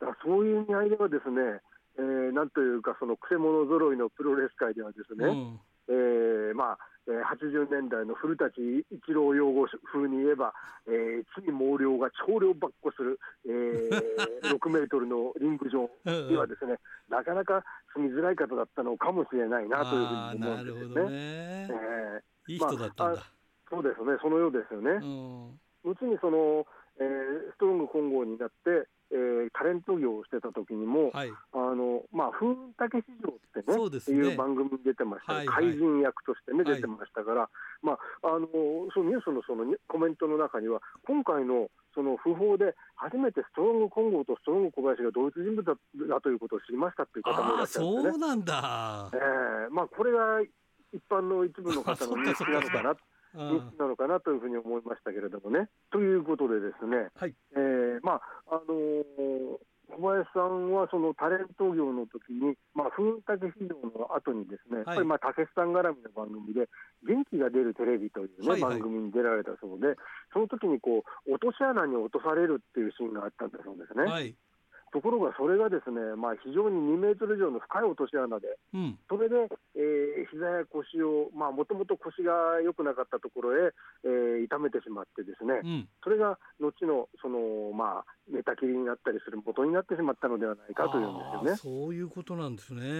[0.00, 1.60] だからそういう意味合いではですね、
[1.98, 5.60] えーなんというか、そのくせ者揃いのプロレス界ではですね、うん。
[5.90, 8.50] えーまあえー80年代の古舘
[8.90, 10.54] 一郎用語風に言えば、
[10.86, 15.90] えー、地位猛量が超量ばっこする、えー 6メートルのリング上
[16.28, 20.94] にはですね、なかなか住みづらい方だったのかもしれないなというふああ、うに思うなんですよね。
[20.94, 21.10] どね。
[21.70, 23.22] えいい人だったんだ。
[23.70, 24.90] そうですね、そのようですよね。
[24.92, 25.60] うん。
[25.84, 26.66] 後にその、
[26.98, 31.32] えーストロング混合になって、えータレント業をしてた時にも、はい。
[31.52, 37.48] あのまあ、風雲竹市場ってね、そうですねいう番組に出てました、はいはい怪人役としてね、はい出てましたから、
[37.82, 38.46] まあ、あの
[38.94, 48.10] そのニュースのそのコメントの中には、今回のその訃報で、初めてストロング混合とストロング小林が同一人物だだということを知りましたっていう方もいらっしゃるんですね。
[48.10, 49.16] そうなんだえ。
[49.68, 50.40] ーまあ、これが
[50.92, 52.96] 一般の一部の方の認識なのかなう
[53.34, 55.68] 認識なのかなというふうに思いましたけれどもね。
[55.90, 59.58] ということでですね、はいえーまああのー
[59.90, 66.70] 小林さんはそのタレント業の時に、まあ、風竹市場の後にですね、やっぱりまあたけしさん絡みの番組で、
[67.02, 69.98] 元気が出るテレビという、ねはいはい番組に出られたそうで、
[70.32, 74.04] その時にこう落とし穴に落とされるっていうシーンがあったんだそうですね。
[74.06, 74.34] はい。
[74.92, 78.98] ところがそれがですね、まあ、非常に2メートル以上の深い落とし穴で、うん。
[79.08, 83.72] それで、えー膝や腰を、まあ、もともと腰が良くなかったところへ、
[84.04, 85.88] えー痛めてしまってですね、うん。
[86.02, 91.56] それが後の、その、まあ、寝たきりになったりする元になってしまったのではないかというんですよね。
[91.56, 92.80] そういうことなんですね。
[92.80, 92.90] ね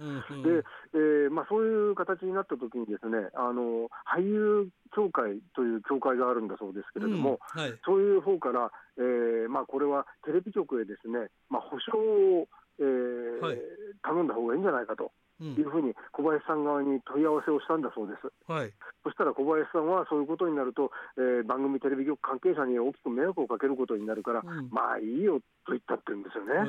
[0.00, 7.74] うんうんで、えーまあ、そういう形になったときにですね、あの、俳優協会という協会があるんだそうですけれども、うんはい。
[7.84, 13.58] そういう方から、えーまあ、これはテレビ局へですね、まあ、保証を、えーはい
[14.02, 15.10] 頼んだ方がいいんじゃないかとう。
[15.40, 18.30] いうんふうに小林さん側に問い合わせをしたんだそうです。
[18.46, 18.72] はい。
[19.02, 26.64] そしたら小林さんはそういうことになると、えー番組テレビ局関係者に大きく迷惑をかけることになるから、うんまあいいよと言ったって言うんですよへね。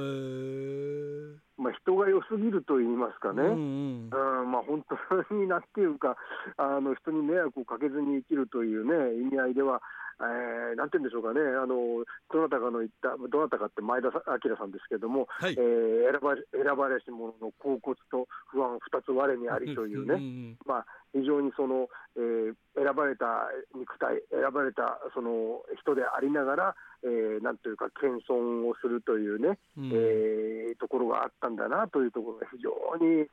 [1.40, 1.46] え。
[1.58, 3.42] まあ、人が良すぎると言いますかね。
[3.44, 4.84] うんまあ、本
[5.30, 6.18] 当になんていうか、
[6.58, 9.82] あの人に迷惑をかけずに生きるというね、意味合いでは、
[10.22, 15.62] えーなんて言うんでしょうかね、あのどなたかの言った、どなたかって前田明さんですけれども、はいえ。
[15.62, 20.56] ー選ばれ選ばれし者の恍惚と不安、二つ我にありというね、ね。
[20.66, 33.28] まあ、非常にその、えー選ばれた肉体、選ばれたその人でありながら、えーなんというか、謙遜をするというね、うんえーところがあったんだなというところが非常に、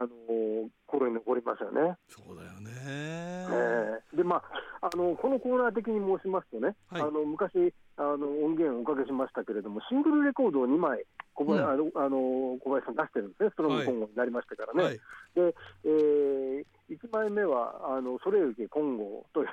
[0.00, 1.96] あの心に残りますよね。
[2.08, 2.70] そうだよね。
[2.86, 14.84] えーでまあ、あのこのコーナー的に申しますとね、はいあの昔あの、音源をおかけしましたけれども、シングルレコードを2枚小林、うんあの小林さん出してるんですね、ストロング今後になりましたからね。
[14.84, 14.94] はい。
[14.94, 19.46] で、えー、1枚目は、あのそれゆけ金剛とい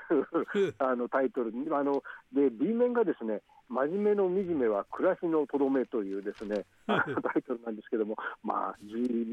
[0.69, 6.95] うあのタイトルにあので、B 面がですね、真面目の惨めは暮らしのとどめというですね、 タ
[7.37, 8.75] イトルなんですけども、真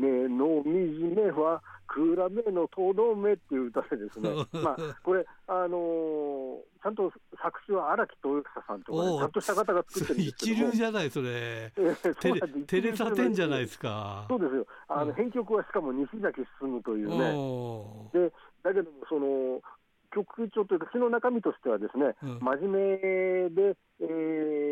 [0.00, 11.72] 面目の惨めは暮らめのとどめっていう歌でですね、まあ、これ、あのーちゃんと作詞は荒木豊久さんとかね、ちゃんとした方が作ってるんですけ一流、じゃない、それ。
[12.66, 14.26] テレサテンじゃないですか。
[14.28, 15.14] そうですよ、あのうん。
[15.14, 17.16] 編曲はしかも西崎進というね。
[18.12, 18.32] で
[18.64, 19.62] だけども、その
[20.14, 24.04] 曲調というか、詩の中身としては、ですね、うん真面目で、え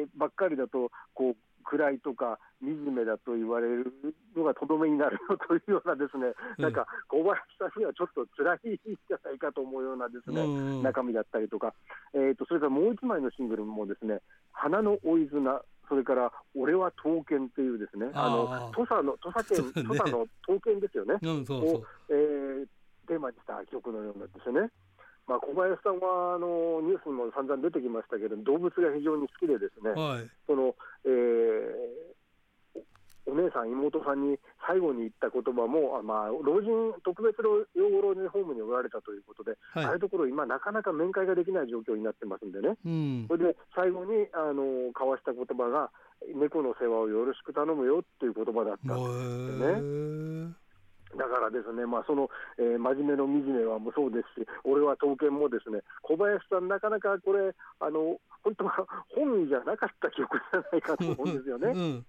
[0.04, 3.92] ーばっかりだと、こう暗いとか、惨めだと言われる
[4.36, 11.74] のがとどめになるよというような、ですね、うんなんか小林さんにはちょっと辛いんじゃないかと思うようなですね、うん中身だったりとか、
[12.14, 14.20] えー、とそれからもう一枚のシングルもですね、
[14.52, 21.14] 花の追い綱、それから俺は刀剣っていうですね、ああのー土佐の土佐県、そうね土佐の刀剣ですよね。
[21.22, 22.66] うん、そうそうを。、えー
[23.10, 24.70] テーマにした曲のようなんですよね。
[25.30, 30.74] まあ、小林さんはあのニュースにも散々出てきましたけど、動物が非常に好きで、ですね、はい、その
[31.06, 32.10] えー
[33.30, 37.62] お姉さん、妹さんに最後に言った言葉も、あまあ、老人、特別養
[38.02, 43.26] 護老人ホームにおられたということで、はいああいうところ、今、なかなか面会ができない状況になってますんでね、うん。
[43.28, 45.90] それで最後にあの交わした言葉が、
[46.34, 50.69] 猫の世話をよろしく頼むよっていう言葉だったんですよね。
[51.16, 61.68] だからですね、まあ、その、えー真面目の惨めはもそうですし、俺は刀剣もですね、小林さん、なかなかこれ、あの本当は本意じゃなかった記憶じゃないかと思うんですよね。
[61.68, 62.06] うん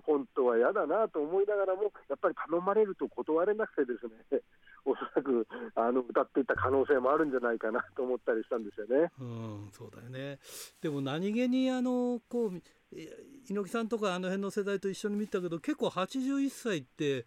[0.00, 4.42] 本当は嫌だなと思いながらも、やっぱり頼まれると断れなくてですね、
[4.84, 9.10] おそらくあの歌っていった可能性もあるんじゃないかなと思ったりしたんですよね。
[9.18, 10.38] うん、そうだよね。
[10.80, 13.08] でも何気にあのこうえ
[13.48, 17.26] 猪木さんとかあの辺の世代と一緒に見たけど結構81歳って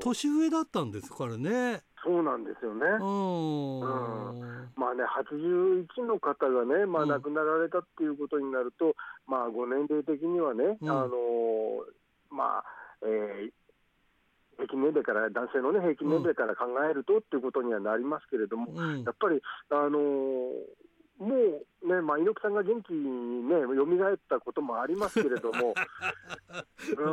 [0.00, 1.82] 年上だったんですからね。
[2.04, 2.86] そうなんですよね。
[2.86, 4.70] うん。
[4.76, 8.94] まあね、81の方がね、まあ、うん亡くなられたっていうことになると、
[9.26, 11.08] まあ、ご年齢的にはね、うんあの
[12.30, 12.64] まあ、
[13.02, 13.50] えー
[14.60, 20.52] 平均年齢から、男性のね、平均年齢から考えるとっていうことにはなりますけれども、うんやっぱり、あの
[21.20, 25.74] もうね、まあ、猪木さんが元気にね、蘇ったこともありますけれども、
[26.96, 27.04] う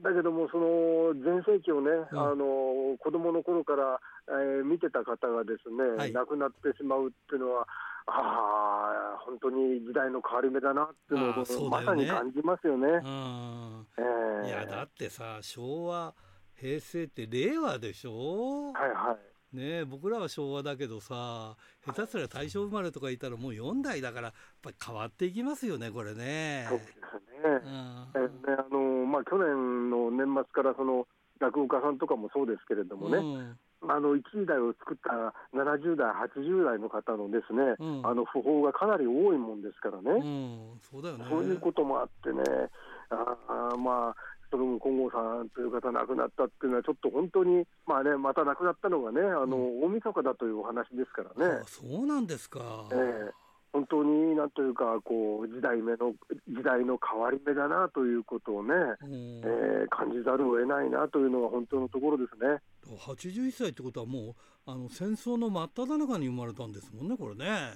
[0.00, 0.02] ん。
[0.02, 2.18] だけども、その全盛期をね、うん。
[2.18, 6.12] あの子供の頃から、えー見てた方がですね、はい。
[6.12, 7.66] 亡くなってしまうっていうのは、
[8.06, 11.70] ああ、本当に時代の変わり目だなっていうのあを、ね。
[11.70, 12.88] まさに感じますよね。
[12.88, 13.86] うん。
[13.98, 14.48] えー。
[14.48, 16.14] いやだってさ昭和
[16.56, 21.56] 平成って令和でしょ、はいはいねえ僕らは昭和だけどさ
[21.86, 26.66] 下手すりゃ大正生まれとかいたらもう4代だからやっぱり変わっていきますよねこれね。
[26.68, 26.98] そうですね。
[27.44, 31.06] うんえーねあのまあ、去年の年末からその
[31.40, 41.24] 落語家さんとかもそうですけれどもね、うんあの一時代を作った70代、80代の方のですね、うんあの訃報がかなり多いもんですからね、うん、そうだよね。
[41.30, 42.42] そういうこともあってね、
[43.10, 43.36] あ
[43.72, 51.64] あまあ、ストロム金剛さんという方亡くなったっていうのは、ちょっと本当に、まあね、また亡くなったのがね、あの大晦日だというお話ですからねあ。
[51.66, 52.88] そうなんですか。
[52.92, 56.14] ええ本当になんというかこう時代目の
[56.48, 62.60] 時代の変わり目だなということをね、うんえー感じざるを得ないなというのが本当のところですね。
[62.96, 64.34] 81歳ってことはもう
[64.66, 67.72] あの戦争の真っ只中に生まれたんですもんねこれね。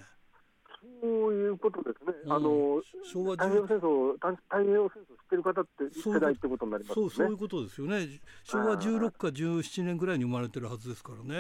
[1.00, 2.14] そういうことですね。
[2.24, 7.10] うんあの昭和太平洋戦争太太平洋戦争知ってる方って世代ってことになりますよね。
[7.10, 8.08] そうそういうことですよね。
[8.44, 11.34] 昭和16か17年ぐらいに生まれてるはずですからえね。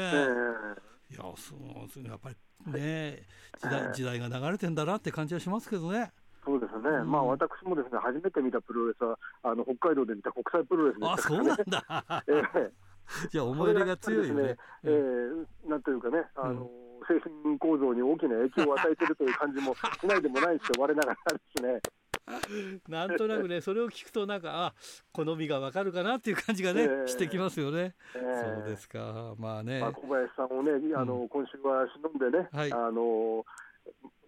[1.10, 3.22] えいやそうですねやっぱりね
[3.60, 6.12] 時代時代が流れてんだなって感じはしますけどね。
[6.44, 11.36] そうですね、うんまあ私もですね初めて見たプロレスはあの北海道で見た国際プロレスであしたね。
[11.36, 12.24] そうなんだ。
[12.26, 12.72] ええ
[13.30, 14.42] じゃあ思い入れが強いよね。
[14.42, 14.90] ねえ
[15.66, 16.68] えなんというかね、あの
[17.08, 21.80] 精神構造に大きな影響を与えているという感じもしないでもないし、我ながらですね。
[22.88, 24.74] なんとなくねそれを聞くとなんかあ
[25.12, 27.94] 好みがわかるかなっていう感じがね、ええしてきますよね。
[28.14, 29.80] ええそうですかまあね。
[29.80, 33.44] まあ、小林さんをね、あの今週は忍んでね、はいあの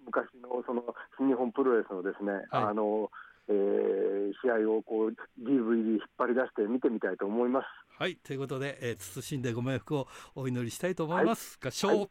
[0.06, 0.84] 昔のその
[1.16, 3.10] 新日本プロレスのですね、はいあの
[3.48, 3.94] えー
[4.42, 7.66] 試合をこう DVD 引っ張り出して見てみたいと思います。
[7.98, 11.58] はいということで、えー、謹んでご冥福をお祈りしたいと思います。
[11.62, 11.98] 合唱はい。
[11.98, 12.08] はい、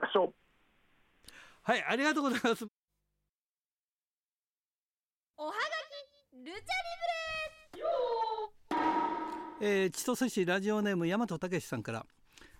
[0.00, 0.34] 合唱
[1.88, 2.66] ありがとうございます。
[5.36, 5.56] おはが
[6.32, 6.62] きルチャリ
[9.64, 12.04] えー、千歳市ラジオネーム大和武さんから。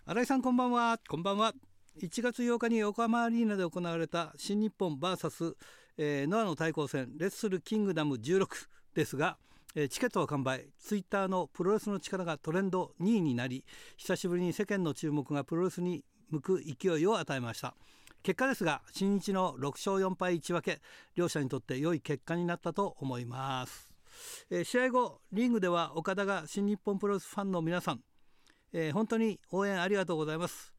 [0.06, 0.98] 新井さんこんばんは。
[1.08, 1.52] こんばんは。
[2.00, 5.56] 1月8日に横浜アリーナで行われた新日本 VS、
[5.98, 8.46] えー、ノアの対抗戦レッスルキングダム16
[8.94, 9.36] ですが、
[9.74, 10.66] えーチケットは完売。
[10.78, 13.64] ツイッターのプロレスの力がトレンド2位になり
[13.96, 17.74] 久しぶりに世間の注目がプロレスに向く勢いを与えました。
[18.22, 20.80] 結果ですが新日の6勝4敗1分け
[21.14, 23.88] 両者にとって良い結果になったと思います。
[24.50, 28.00] えー試合後リングでは岡田が新日本プロレスファンの皆さん、
[28.72, 30.72] えー本当に応援ありがとうございます。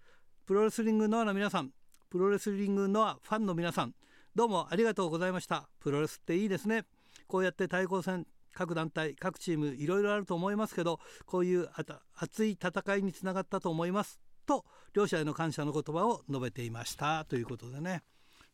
[0.45, 1.71] プロレスリングノアの皆さん
[2.09, 3.95] プロレスリングノアファンの皆さん
[4.35, 5.69] どうもありがとうございました。
[5.79, 6.85] プロレスっていいですね。
[7.27, 14.19] こうやって対抗戦各団体各チームいろいろあると思いますけどこういうあた熱い戦いにつながったと思います。
[14.47, 17.25] と両者への感謝の言葉を述べていました。
[17.25, 18.01] ということでね。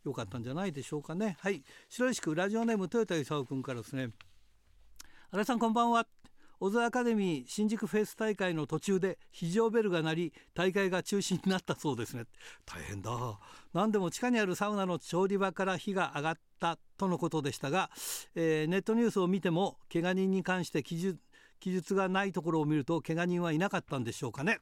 [0.04, 1.38] よかったんじゃないでしょうかね。
[1.40, 1.64] はい。
[1.88, 4.10] 白石区ラジオネーム豊田勲君からですね。
[5.32, 6.06] 新井さんこんばんは。
[6.60, 12.26] 小津アカデミー新宿フェイス大会の途中で非常ベルが鳴り大会が中止になったそうですね。
[12.66, 13.40] 大変だ。
[13.74, 17.90] 何でも地下にあるサウナの調理場から火が上がったとのことでしたが、
[18.36, 21.18] えーネットニュースを見ても怪我人に関して記述
[21.62, 24.60] 記述がないところを見ると怪我人はいなかったんでしょうかね、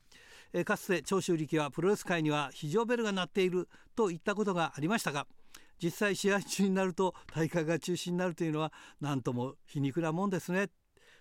[0.53, 5.27] えー、かつて長州力はプロレス界には非常ベルが鳴っていると言ったことがありましたが
[5.81, 10.69] 実際試合中になると大会が中止になるというのは何とも皮肉なもんですね。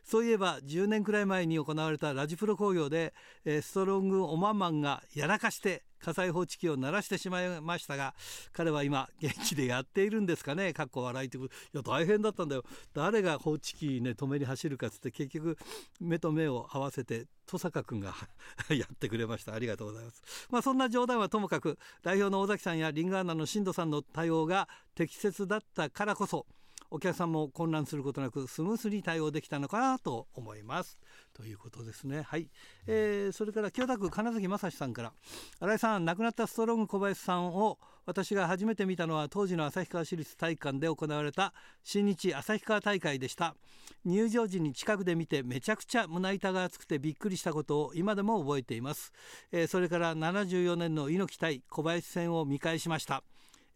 [0.07, 3.13] そういえば10年くらい前に行われたラジプロ工業で、
[3.45, 8.15] えー、ストロングオマンマンがやらかして火災報知器を鳴らしてしまいましたが
[8.53, 10.73] 彼は今元気でやっているんですかね？
[10.73, 11.41] かっこ笑いってい
[11.73, 12.63] や大変だったんだよ。
[12.95, 15.59] 誰が報知器ね止めに走るかっつって結局
[16.01, 18.15] 目と目を合わせて登坂君が
[18.71, 19.55] やってくれました。
[19.55, 20.23] ありがとうございます。
[20.51, 26.47] まあそんな冗談はともかく代表の尾崎さんやリンガーナの新藤さんの対応が適切だったからこそ
[26.91, 30.99] お客さんも混乱することなくスムースに対応できたのかなと思います。
[31.35, 32.23] ということですね。
[32.23, 32.49] はい、
[32.87, 35.13] えー、それから清田区金崎正史さんから。
[35.61, 43.57] 新井さん亡くなったストロング小林さんを私が初めて見たのは当時の旭川市立体育館で行われた新日旭川大会でした。
[44.05, 49.13] 入場時に近くで見てめちゃくちゃ胸板が厚くてびっくりしたことを今でも覚えています、
[49.51, 53.23] えー、それから74年の猪木対小林戦を見返しました。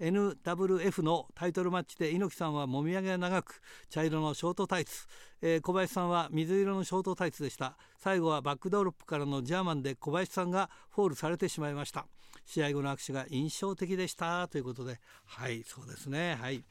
[0.00, 5.06] NWF のタイトルマッチで猪木さんはもみあげが長く茶色のショートタイツ、
[5.42, 7.76] えー、小林さんは水色のショートタイツでした。
[7.98, 12.06] 最後はバックドロップからのジャーマンで小林さんがフォールされてしまいました。
[12.46, 14.48] 試合後の握手が印象的でした。
[14.48, 14.98] ということで。
[15.26, 16.36] はいそうですね。
[16.40, 16.64] はい。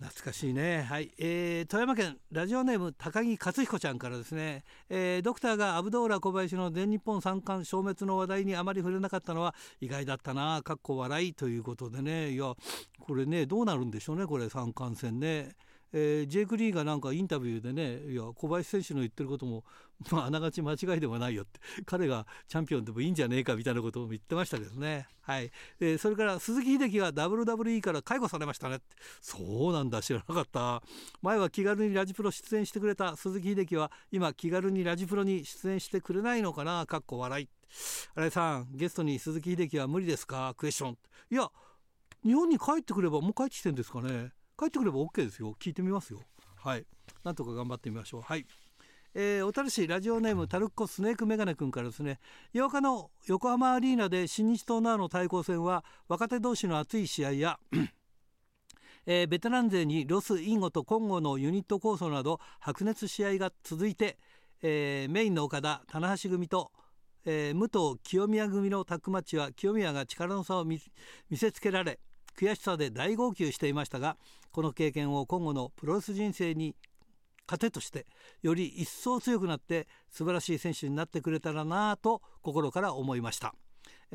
[0.00, 0.82] 懐かしいね。
[0.82, 12.30] はい、えー、富山県ラジオネーム高木克彦ちゃんからですね、えー、ドクターがアブドーラ小林の全日本三冠消滅の話題にあまり触れなかったのは意外だったなかっこ笑いということでね。
[12.30, 12.54] いや
[12.98, 15.54] これねどうなるんでしょうねこれ三冠戦ね。
[15.96, 19.62] えー、ジェイク・リーがなんかインタビューでねいや小林選手の言ってることも、
[20.10, 25.52] まあ、あながち間違いではないよって 彼がチャンピオンでもいいんじゃねえかみたいなことも言ってましたけどね、はい。
[25.78, 28.84] えー、それから鈴木秀樹が WWE から解雇されましたねって。
[29.20, 30.82] そうなんだ知らなかった。
[31.22, 37.48] 前は気軽にラジプロ出演してくれた鈴木秀樹は今気軽にラジプロに出演してくれないのかなかっこ笑い。
[38.16, 40.54] 新井さんゲストに鈴木秀樹は無理ですか？
[40.56, 40.98] クエスチョン。
[41.30, 41.50] いや
[42.24, 44.32] 日本に帰ってくればもう帰ってきてんですかね？
[44.58, 45.56] 帰ってくれば OK ですよ。
[45.60, 46.20] 聞いてみますよ。
[46.56, 46.86] はい。
[47.24, 48.22] なんとか頑張ってみましょう。
[48.22, 48.46] はい。
[49.16, 52.18] えー、小樽市ラジオネームタルッコスネークメガネ君からですね。
[52.52, 57.58] 8日の横浜アリーナで新日とノアの対抗戦は若手同士の熱い試合や
[59.06, 64.18] えー、ベテラン勢にロス・インゴと金剛のユニット抗争など白熱試合が続いて、
[64.62, 66.72] えー、メインの岡田棚橋組と、
[67.24, 70.80] えー、武藤清宮組のタッグマッチは清宮が力の差を見
[71.36, 72.00] せつけられ
[72.38, 74.16] 悔しさで大号泣していましたが
[74.52, 76.74] この経験を今後のプロレス人生に
[77.46, 78.06] 糧として
[78.42, 83.54] より一層強くなって素晴らしい選手になってくれたらなぁと心から思いました。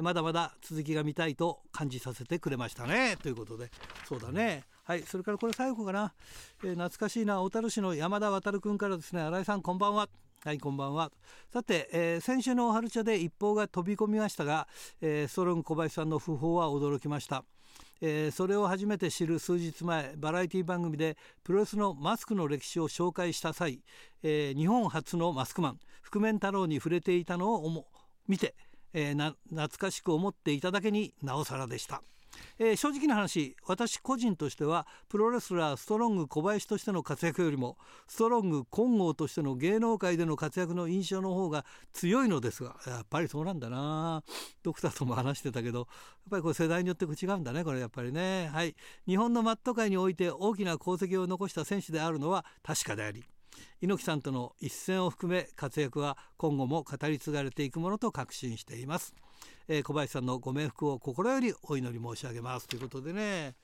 [0.02, 3.18] まだまだ続きが見たいと感じさせてくれましたね。
[3.22, 3.70] ということで。
[4.08, 4.64] そうだね。
[4.84, 5.04] はい。
[5.04, 6.14] それからこれ最後かな、
[6.64, 7.42] えー、懐かしいな。
[7.42, 9.22] 小樽市の山田渉君からですね。
[9.22, 10.08] 新井さんこんばんは。
[10.42, 11.12] はいこんばんは。
[11.52, 14.70] さて、えー、先週の春茶で一報が飛び込みましたが、
[15.02, 17.44] えー、ストロング小林さんの訃報は驚きました。
[18.02, 23.82] えー、それを初めて知る数日前バラエティ番組でプロレスのマスクの歴史を紹介した際、
[24.24, 27.86] えー、日本初のマスクマン覆面太郎に触れていたのを
[28.28, 28.56] 見て、
[28.94, 32.02] えー、懐かしく思っていただけになおさらでした。
[32.58, 37.78] えー、正直な話私個人としてはプロレスラーストロング小林としての活躍よりも
[38.08, 44.24] ストロング金剛としての芸能界での活躍の印象の方が強いのですがやっぱりそうなんだな。
[44.64, 45.88] ドクターとも話してたけどやっ
[46.32, 48.50] ぱりこれ世代によって違うんだねこれやっぱりね。
[48.54, 48.76] はい。
[49.08, 53.24] 日本のマット界において大きな功績を残した選手であるのは確かであり
[53.82, 59.14] 猪木さんとの一戦を含め活躍は今後も語り継がれていくものと確信しています。
[59.68, 62.68] えー、小林さんのご冥福を心よりお祈り申し上げます。
[62.68, 63.56] ということでね。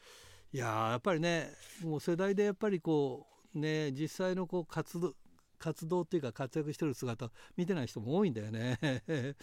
[0.54, 1.50] いややっぱりね
[1.84, 5.14] もう世代でやっぱりこうね実際のこう活動
[5.58, 8.78] 活動っていうか活躍してる姿見てない人も多いんだよね。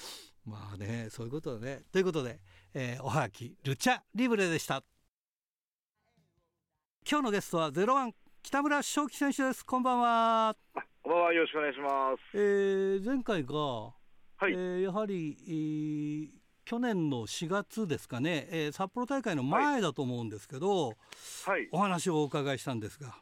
[0.45, 1.83] まあねそういうことだね。
[1.93, 2.41] ということで、
[2.75, 4.85] えー、おはきルチャリブレでした。
[7.09, 8.22] 今日のゲストはゼロワン。
[8.43, 9.65] 北村正樹選手です。
[9.65, 10.57] こんばんは。
[11.05, 11.33] こんばんは。
[11.33, 13.93] よろしくお願いします、えー、前回が、は
[14.49, 20.91] い、えー、やはり、えー去年の4月ですかね、えー、札幌大会の前だと思うんですけど、
[21.45, 23.17] はい、お話をお伺いしたんですが。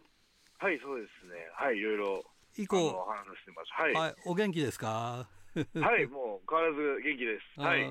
[0.58, 1.48] はいそうですね。
[1.54, 2.22] はいいろいろ
[2.58, 3.72] 以降お話してます。
[3.72, 5.26] はい、はい、お元気ですか？
[5.56, 7.60] はいもう変わらず元気です。
[7.60, 7.88] はい。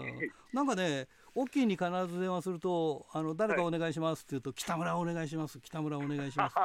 [0.53, 6.59] なんかね大きいに必ず電話するとあの誰かお願いしますって言うと、はい、北村お願いします北村お願いしますって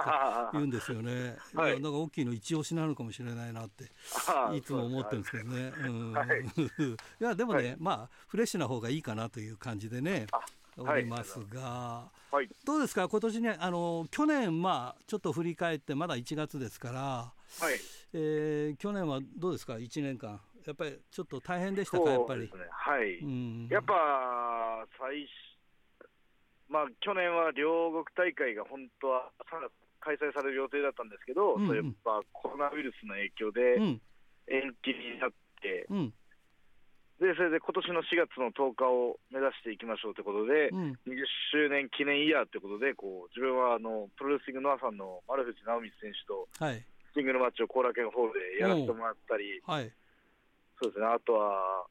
[0.54, 1.36] 言うんですよね。
[1.54, 3.84] はい、なんか大きいの一押しなのかもしれないなって
[4.56, 5.72] いつも思ってるんですけどね。
[5.78, 10.26] うん、はい、 いやでもね、はい、まあフレッシュな方がいいかなという感じでね。
[10.76, 13.08] おりますが、はい、どうですか？
[13.08, 17.32] 今年ねあの去年まあちょっと振り返ってまだ1月ですから、は
[17.70, 17.78] い。
[18.12, 22.40] えー、去年はどうですか？1年間やっぱりちょっと大変でしたか、やっぱり。
[22.42, 23.18] ね、はい。
[23.18, 23.68] うん。
[23.70, 26.08] やっぱ、最初、
[26.68, 31.68] まあ、去年は両国大会が本当は3月開催される予定だったんですけど、うん。
[31.68, 34.00] うんやっぱコロナウイルスの影響でうん、
[34.48, 36.12] 延期になって、うん、
[37.20, 46.84] でそれで今年の4月の10日を目指していきましょうということで、うん、20周年記念イヤーということで、こう自分はあのプロレスリングノアさんの丸藤直道選手とはい、
[47.14, 49.92] シングルマッチを後楽園ホールでやらせてもらったり、はい、
[50.80, 51.86] そうですね、あとは、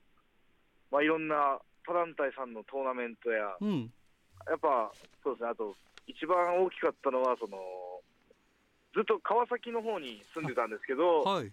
[0.91, 3.91] まあ、いろんな他団体さんのトーナメントや、うん、
[4.47, 4.91] やっぱ
[5.23, 5.75] そうですね、あと
[6.07, 7.57] 一番大きかったのは、その
[8.93, 11.51] ずっと川崎の方に住んでたんですけど、はい。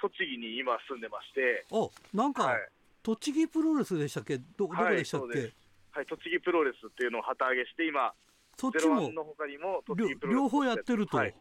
[0.00, 2.68] 栃木に今住んでまして、お、なんか、はい。
[3.02, 5.38] 栃木プロレスでしたっけ、ど、どこでしたっけ？
[5.38, 5.52] はい
[5.92, 8.12] はい、栃木プロレスっていうのを旗揚げして、今、
[8.56, 9.82] ゼそっちもロワンの他にも
[10.28, 11.16] 両方やってると。
[11.16, 11.34] はい、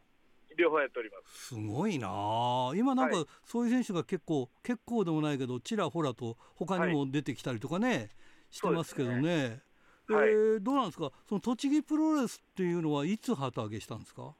[0.58, 1.48] 両方やっております。
[1.48, 2.08] すごいな。
[2.12, 3.26] あ今なんかはい。
[3.46, 8.10] そういう選手が結構結構でもないけどちらほらと他にも出てきたりとかね、
[8.50, 9.18] してますけどね。
[9.18, 10.18] そうですね。
[10.18, 10.30] はい。
[10.30, 11.12] えーどうなんですか？
[11.28, 14.34] その栃木プロレスっていうのはいつ旗揚げしたんですか？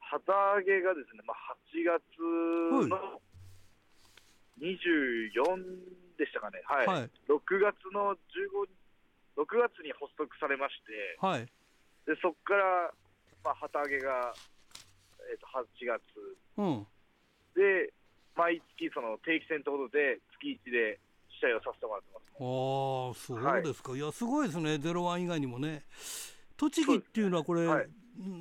[0.00, 3.20] 旗揚げがですね、まあ、8月の
[4.60, 7.10] 24でしたかね、はい、はい。
[7.28, 8.68] 6月の15
[9.34, 11.46] 6月に発足されまして、はい。
[12.06, 12.92] でそこから、
[13.42, 14.34] まあ、旗揚げが、
[15.32, 16.02] えー、と8月。
[16.58, 16.86] うん。
[17.56, 17.92] で、
[18.36, 21.00] 毎月その定期戦ということで、月1で
[21.40, 22.22] 試合をさせてもらってます。
[22.32, 24.78] ああそうですか、い、やすごいですね。
[24.78, 25.84] ゼロワン以外にもね。
[26.56, 27.88] 栃木っていうのはこれ、はい。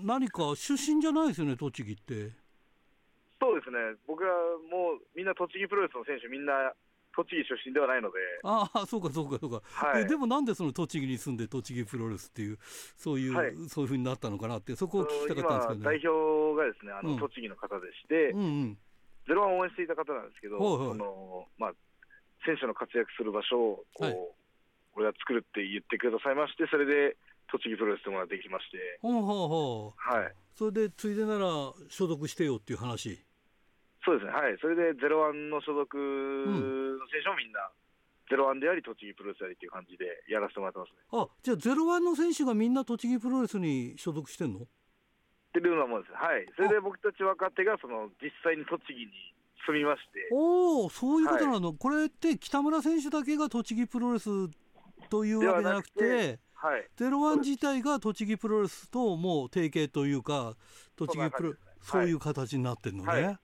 [0.03, 2.31] 何か出身じゃないですよね栃木って。
[3.39, 4.29] そうですね、僕ら
[4.69, 6.73] もうみんな栃木プロレスの選手、みんな
[7.16, 10.03] 栃木出身ではないので、ああそうかそうかそうか、はい。
[10.03, 12.57] えでもなんでその栃木に住んで栃木プロレスっていう
[12.97, 13.53] そういう、はい。
[13.68, 16.09] そういうふうになったのかなってそこを聞きたかったんですけど今、代ね。
[16.09, 17.16] 表がですね、あうん。
[17.16, 18.78] の栃木の方でして、うんうん。
[19.28, 20.88] ゼロワンを応援していた方なんですけど、はいはい。
[20.89, 21.74] そのまあ、
[22.45, 24.18] 選手の活躍する場所をこう、はい。
[24.93, 27.16] 俺が作るって言ってくださいまして、それで
[27.49, 30.16] 栃木プロレスものができまして、ほうほうほう。
[30.16, 31.45] はい、それでついでなら
[31.88, 33.24] 所属してよっていう話？
[34.04, 37.70] そうですね、はい、それでゼロワンの所属の選手もみんな、
[38.30, 40.95] ゼロワンであり、栃木プロレスでありっていう感じでやらせてもらってますね。
[41.12, 44.60] あじゃあゼロワンの選手がみんな栃木プロレスに所属してんの？
[44.62, 44.64] っ
[45.54, 46.14] ていうようなもんです。
[46.14, 46.45] はい。
[46.56, 49.12] それで僕たち若手がその実際に栃木に
[49.68, 54.30] 住みまして、おおそういうことなの、これって北村選手だけが栃木プロレス
[55.10, 56.88] というわけじゃなくてではい。
[56.95, 60.56] ゼロワン自体が栃木プロレスともう提携というか
[60.95, 63.39] 栃木プロねそういう形になってるのね、はい。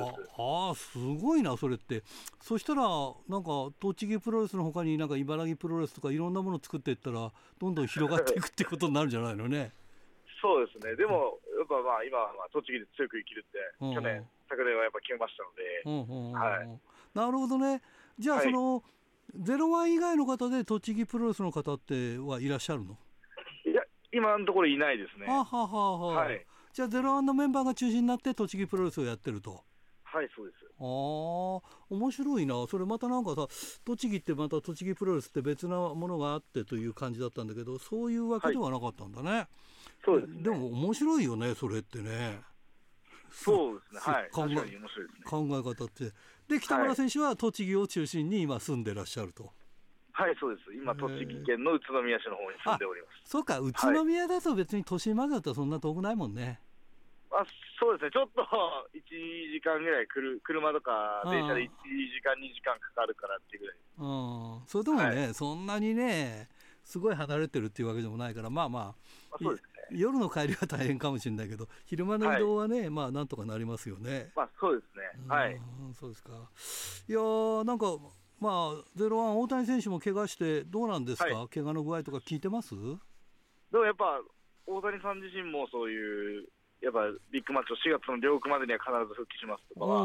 [0.00, 2.02] ああすごいなそれって
[2.40, 2.82] そしたら
[3.28, 9.72] なんか栃木プロレスのほかになんか茨城プロレスとかいろんなものを作っていったらどんどん広がっていくってことになるんじゃないのね。
[10.42, 10.96] そうですね。
[10.96, 16.80] でも、やっぱまあ今はまあ栃木で強く生きるって、うん去年、昨年はやっぱ決めましたので、うんうんはい
[17.14, 17.82] なるほどね
[18.18, 18.82] じゃあはいその、
[19.36, 22.98] ゼロワン以外の方で栃木プロレスの方ってはいらっしゃるの、
[23.64, 25.26] いや、今のところいないですね。
[25.26, 26.44] はあはあはあはあはい。
[26.72, 29.62] じゃあゼロワンのメンバーが中心になって栃木プロレスをやってると。
[30.12, 30.58] はい、そうです。
[30.78, 30.84] ああ
[31.90, 33.46] 面白いなそれまたなんかさ
[33.84, 39.46] 栃木ってまた栃木プロレスって別なものがあってという感じだったんだけどそういうわけではなかったんだね、
[40.04, 40.42] そうですね。
[40.42, 42.40] でも面白いよねそれってね
[43.30, 44.12] そうですね。
[44.12, 44.30] はい。
[44.30, 44.54] 考え。
[45.24, 46.12] 考え方って
[46.48, 49.52] で北村選手は栃木を中心に今住んでらっしゃると、
[50.12, 50.74] はい、そうです。
[50.74, 53.30] 今、栃木県の宇都宮市の方に住んでおります。
[53.30, 56.60] そうか宇都宮だと別に都心までだったらそんな遠くないもんね、
[57.34, 57.46] あ
[57.80, 58.42] そうですね、ちょっと
[58.94, 66.48] 1時間ぐらい来る、車とか電車で1時間、2時間かかるからっていうぐらい、うん、それでもね、そんなにね
[66.84, 68.94] すごい離れてるっていうわけでもないからまあまあま
[69.32, 74.30] あ、そうですね、夜の帰りは大変かもしれないけど昼間の移動はね、まあなんとかなりますよね。
[74.36, 76.30] まあそうですね、はい、うんそうですか。
[77.08, 77.96] いやーなんか
[78.40, 82.74] まあゼロワン大谷選手も怪我してどうなんですか、は怪我の具合とか聞いてます？
[83.72, 84.20] でもやっぱ、
[84.66, 86.48] 大谷さん自身もそういう、
[86.82, 90.02] やっぱビッグマッチを4月の両国までには必ず復帰しますとかは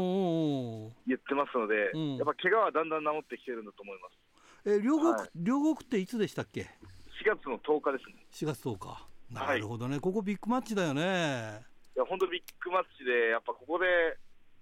[1.10, 4.14] 言ってますので、うんやっぱ怪我はだんだん治ってきてるんだと思います。
[4.64, 6.70] え両国、はい両国っていつでしたっけ
[7.18, 8.22] ？4月の10日ですね。
[8.30, 9.08] 4月10日。
[9.34, 11.60] なはいるほどね、ここビッグマッチだよね。
[11.96, 13.84] いや本当ビッグマッチで、やっぱここで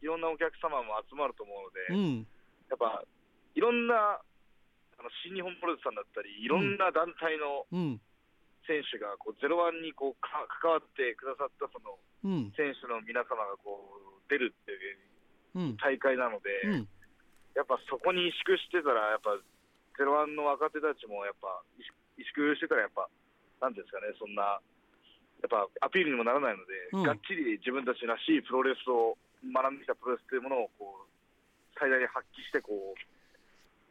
[0.01, 2.27] いろんなお客様も集まると思うので、うん。
[2.71, 3.05] やっぱ
[3.55, 8.01] いろんなあの新日本プロレスさんだったり、いろんな団体のうん。
[8.67, 11.97] 選手がこうゼロワンにこうか関わってくださったその
[12.27, 12.53] うん。
[12.59, 13.79] 選手の皆様がこ
[14.19, 14.99] う出るっていう
[15.57, 15.77] うん。
[15.79, 16.89] 大会なので、うん。
[17.57, 19.39] やっぱそこに萎縮してたら、やっぱ
[19.97, 21.49] ゼロワンの若手たちもやっぱ
[21.81, 23.09] 萎縮してたら、やっぱ
[23.61, 24.61] なんですかね、そんな、
[25.41, 31.09] やっぱアピールにもならないので、うんがっちり自分たちらしいプロレスを学んできたプロレスというものをこう
[31.79, 33.01] 最大に発揮してこう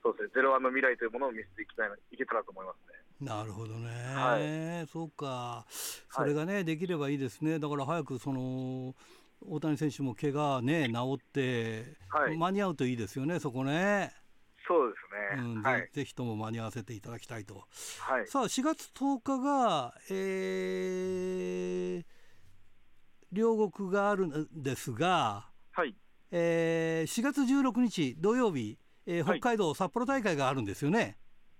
[0.05, 2.94] そうですね、ゼロワンの未来というものを見せていきたいないけたらと思いますね。
[3.21, 5.65] なるほどね、はそうか、
[6.09, 8.93] それがね、できればいいですね、だから早くその
[9.41, 14.13] 大谷選手も怪我ね、治って、はい間に合うといいですよね、そこね、
[14.67, 14.95] そうで
[15.37, 15.55] すね。
[15.55, 15.89] うんはいぜ。
[15.93, 17.65] ぜひとも間に合わせていただきたいと。
[17.99, 18.27] はい。
[18.27, 22.05] さあ、4月10日が、えー
[23.31, 25.95] 両国があるんですが、はい。
[26.31, 31.17] えー4月16日土曜日、えーはい北海道札幌大会があるんですよね。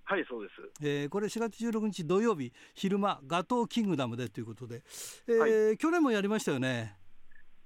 [0.08, 0.86] はい、そうです。
[0.86, 4.84] えーこれ4月16日土曜日昼間ガトーキングダムでということで、
[5.28, 6.95] えー去年もやりましたよね。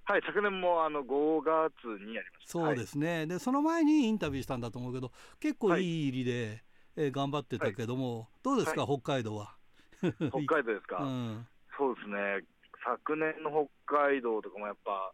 [0.06, 2.52] はい、昨年もあの5月にやりました。
[2.52, 6.64] そうですね、でその前にインタビューしたんだと思うけど結構いい入りで、
[6.96, 9.56] えー頑張ってたけども、どうですか、は北海道は。
[10.02, 10.14] はい。
[10.14, 12.46] 北海道ですか、 うんそうですね。
[12.84, 15.14] 昨年の北海道とかもやっぱ、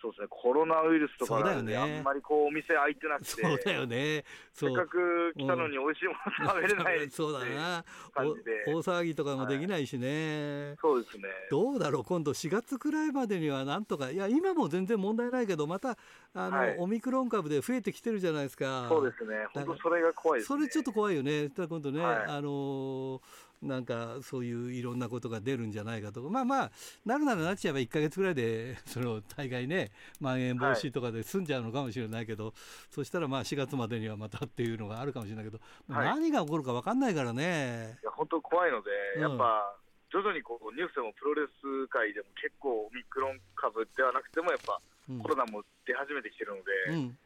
[0.00, 1.78] そうですね、コロナウイルスとかなんで、ね。
[1.78, 4.24] あんまりこう、お店開いてなくて、そうだよね。
[4.52, 7.84] せっかく来たのに美味しいもの食べれないそうだな。
[8.14, 11.24] 大騒ぎとかもできないしね、そうですね。
[11.50, 14.10] どうだろう今度4月くらいまでにはなんとか。
[14.10, 15.96] いや今も全然問題ないけどまた
[16.34, 16.76] あの、はい。
[16.78, 18.86] オミクロン株で増えてきてるじゃないですか。
[18.88, 19.46] そうですね。
[19.52, 20.58] 本当それが怖いですね。
[20.58, 21.50] それちょっと怖いよね。
[21.50, 22.16] ただ今度ね、はい。
[22.28, 26.30] あのーなんかそういういろんなことが出るんじゃないかとか。
[26.30, 26.70] まあまあ
[27.04, 29.90] なるならなっちゃえば1か月ぐらいで その大概ね
[30.20, 32.52] まん延防止とかで済んじゃうのかもしれないけど、
[32.90, 36.06] そしたらまあ4月までにはまたっていうのがあるかもしれないけど、はい。
[36.06, 37.98] 何が起こるか分かんないからね。
[38.02, 39.22] いや本当怖いので、うん。
[39.22, 39.76] やっぱ
[40.10, 44.80] 徐々にこうニュースでもプロレス界でも結構オミクロン株ではなくてもやっぱ
[45.10, 45.18] うん。
[45.20, 47.18] コロナも出始めてきてるので、うん。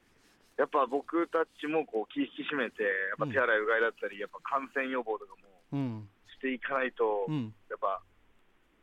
[0.59, 5.39] やっぱ僕たちもこう気引き締めてやっぱうん手洗いうがいだったりやっぱ感染予防とかも
[5.73, 6.09] うん
[6.43, 7.55] していかないと、うん。
[7.71, 8.03] やっぱ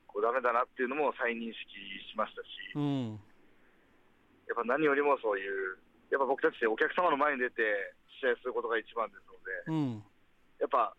[0.07, 1.76] こうダメだなっていうのも再認識
[2.07, 3.20] しましたし、うん。
[4.47, 5.78] やっぱ何よりもそういう
[6.10, 7.62] やっぱ僕たちお客様の前に出て
[8.24, 9.99] 試合することが一番ですので。
[9.99, 10.03] うん。
[10.64, 10.95] やっぱ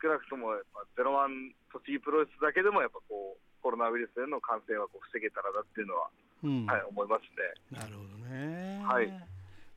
[0.00, 6.08] 少なくともやっぱゼロワン栃木プロレスだけでもやっぱこうコロナウイルスへの感染はこう防げたらなっていうのは、
[6.42, 6.66] うん。
[6.66, 7.84] はい、思いますね。
[7.84, 8.80] なるほどね。
[8.82, 9.12] はい。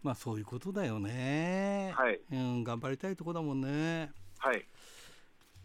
[0.02, 1.94] まあそういうことだよね。
[1.96, 4.12] はい、うん頑張りたいとこだもんね。
[4.40, 4.66] はい、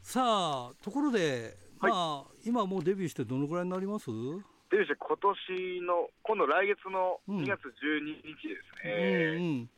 [0.07, 1.91] さあところで、はい。
[1.91, 7.39] まあ今もうデビューしてどのくらいになります、デビューして今年の今度来月のうん。
[7.43, 9.69] 2月12日ですうんね、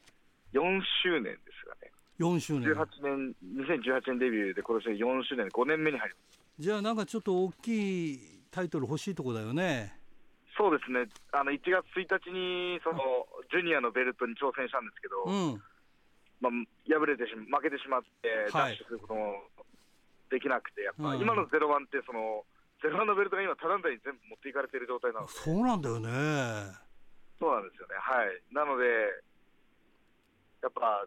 [0.53, 0.61] 4
[1.01, 1.91] 周年ですかね。
[2.21, 3.33] うん、4周年18年
[3.81, 6.41] 2018年デビューで今年で4周年で5年目に入ります。
[6.59, 8.21] じゃあなんかちょっと大きい
[8.51, 9.97] タイトル欲しいとこだよね。
[10.59, 11.09] そうですね。
[11.33, 13.01] あの1月1日にその
[13.49, 15.63] ジュニアのベルトに挑戦したんですけど、うん。
[16.39, 16.53] まあ、
[16.85, 18.77] 敗れてし負けてしまって、はい。
[18.77, 19.49] ダッシュすることも
[20.31, 21.21] できなくて、やっぱ、うん。
[21.21, 22.45] 今のゼロワンってその、
[22.83, 26.09] ゼロワンのベルトが今、他団体に全部持っていかれている状態なので、そうなんだよね。
[27.39, 28.43] そうなんですよね、はい。
[28.53, 28.87] なので、
[30.63, 31.07] やっぱ、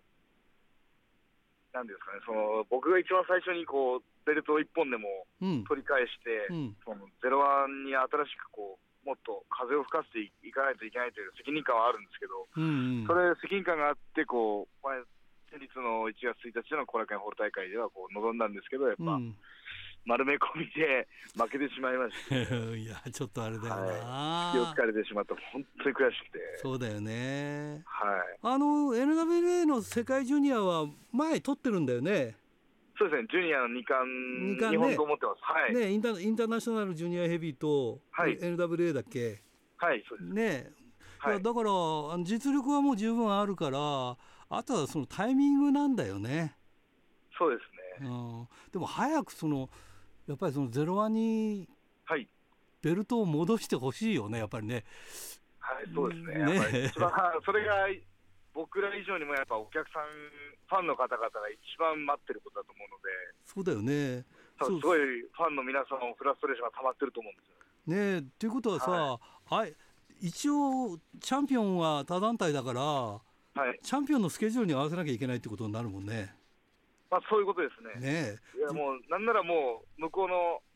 [1.74, 5.08] なんですかね、その僕が一番最初にこうベルトを一本でも
[5.40, 5.64] うん。
[5.64, 6.76] 取り返して、うん。
[6.84, 12.64] そのゼロワンに新しくこうもっと風を吹かせていかないといけないという責任感はあるんですけど、うん
[13.02, 13.08] うん。
[13.08, 15.00] それ責任感があってこう、前
[15.52, 19.36] 先日の1月1日の後楽園ホール大会ではこう臨んだんですけど、やっぱ、うん。
[20.04, 27.84] 丸め込みで負けてしまいまして、いやちょっとあれだよな、気をつかれてしまって、本当に悔しくて、そうだよね。
[27.86, 32.36] はい、あの NWA の世界ジュニアは前取ってるんだよね。
[32.98, 34.88] そうですね、ジュニアの2二冠、冠ね。
[34.90, 35.42] 日本と思ってます。
[35.44, 38.40] はい、ねインタインターナショナルジュニアヘビーと、はい。
[38.40, 39.44] NWA だっけ？
[39.78, 40.34] はい、そうです。
[40.34, 40.72] ね。
[41.20, 41.44] はい。
[41.44, 41.70] だから
[42.24, 44.18] 実力はもう十分あるから
[44.54, 46.56] あとはそのタイミングなんだよね、
[47.38, 48.10] そうですうね。
[48.10, 49.70] ん、でも早くその
[50.28, 51.70] やっぱりそのゼロワンに
[52.06, 52.28] はい。
[52.82, 54.84] ベルトを戻してほしいよねやっぱりね。
[55.60, 56.46] はい、そうですね。
[56.46, 56.56] ね。
[56.56, 56.90] やっぱり
[57.46, 57.88] それが
[58.54, 60.04] 僕ら以上にもやっぱお客さん、
[60.68, 63.10] ファンの方々が一番待ってることだと思うので、
[63.46, 64.26] そうだよね。
[64.62, 67.56] すごいファンの皆さんもフラストレーションが溜まってると思うんですよ。
[67.96, 69.76] ねっていうことはさ、はあい
[70.20, 73.22] 一応チャンピオンは他団体だから
[73.56, 73.80] はい。
[73.82, 76.34] チャンピオンのスケジュールに合わせなきゃいけないってことになるもんね。
[77.10, 78.12] まあそういうことですね。
[78.12, 80.28] ねいやもう、なんならもう、向こう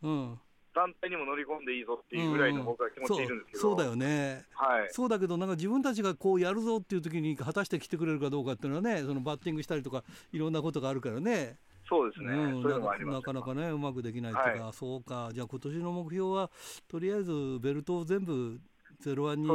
[0.07, 0.39] のうん。
[0.75, 4.43] 団体にも乗り込んでいいぞっていうぐらいの僕は気持ちでいるんですけど、そうそうだよね。
[4.51, 4.89] はい。
[4.91, 10.03] そうだけどなんか自分たちがこうやるぞっていう時に果たして来てくれるかどうかっていうのはねそのバッティングしたりとか
[10.33, 11.57] いろんなことがあるからね。
[11.87, 12.33] そうですね。
[12.33, 12.63] うん
[13.09, 15.29] なかなかねうまくできないとか、はそうか。
[15.33, 16.51] じゃあ今年の目標は
[16.89, 18.59] とりあえずベルトを全部
[18.99, 19.49] ゼロワンに。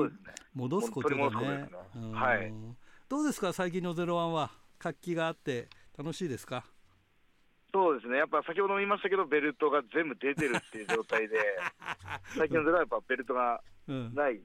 [0.54, 1.48] 戻すことだね。
[1.48, 1.68] ね。
[1.96, 2.12] うん。
[2.12, 2.52] はい
[3.10, 3.52] どうですか？
[3.52, 4.52] 最近のゼロワンは。
[4.78, 5.66] 活気があって
[5.98, 6.62] 楽しいですか？
[7.74, 8.18] そうですね。
[8.18, 11.36] やっぱ先ほども言いましたけど、ベルトが全部出てるっていう状態で、
[12.38, 14.14] 最近のゼロはやっぱベルトがうん。
[14.14, 14.40] ない。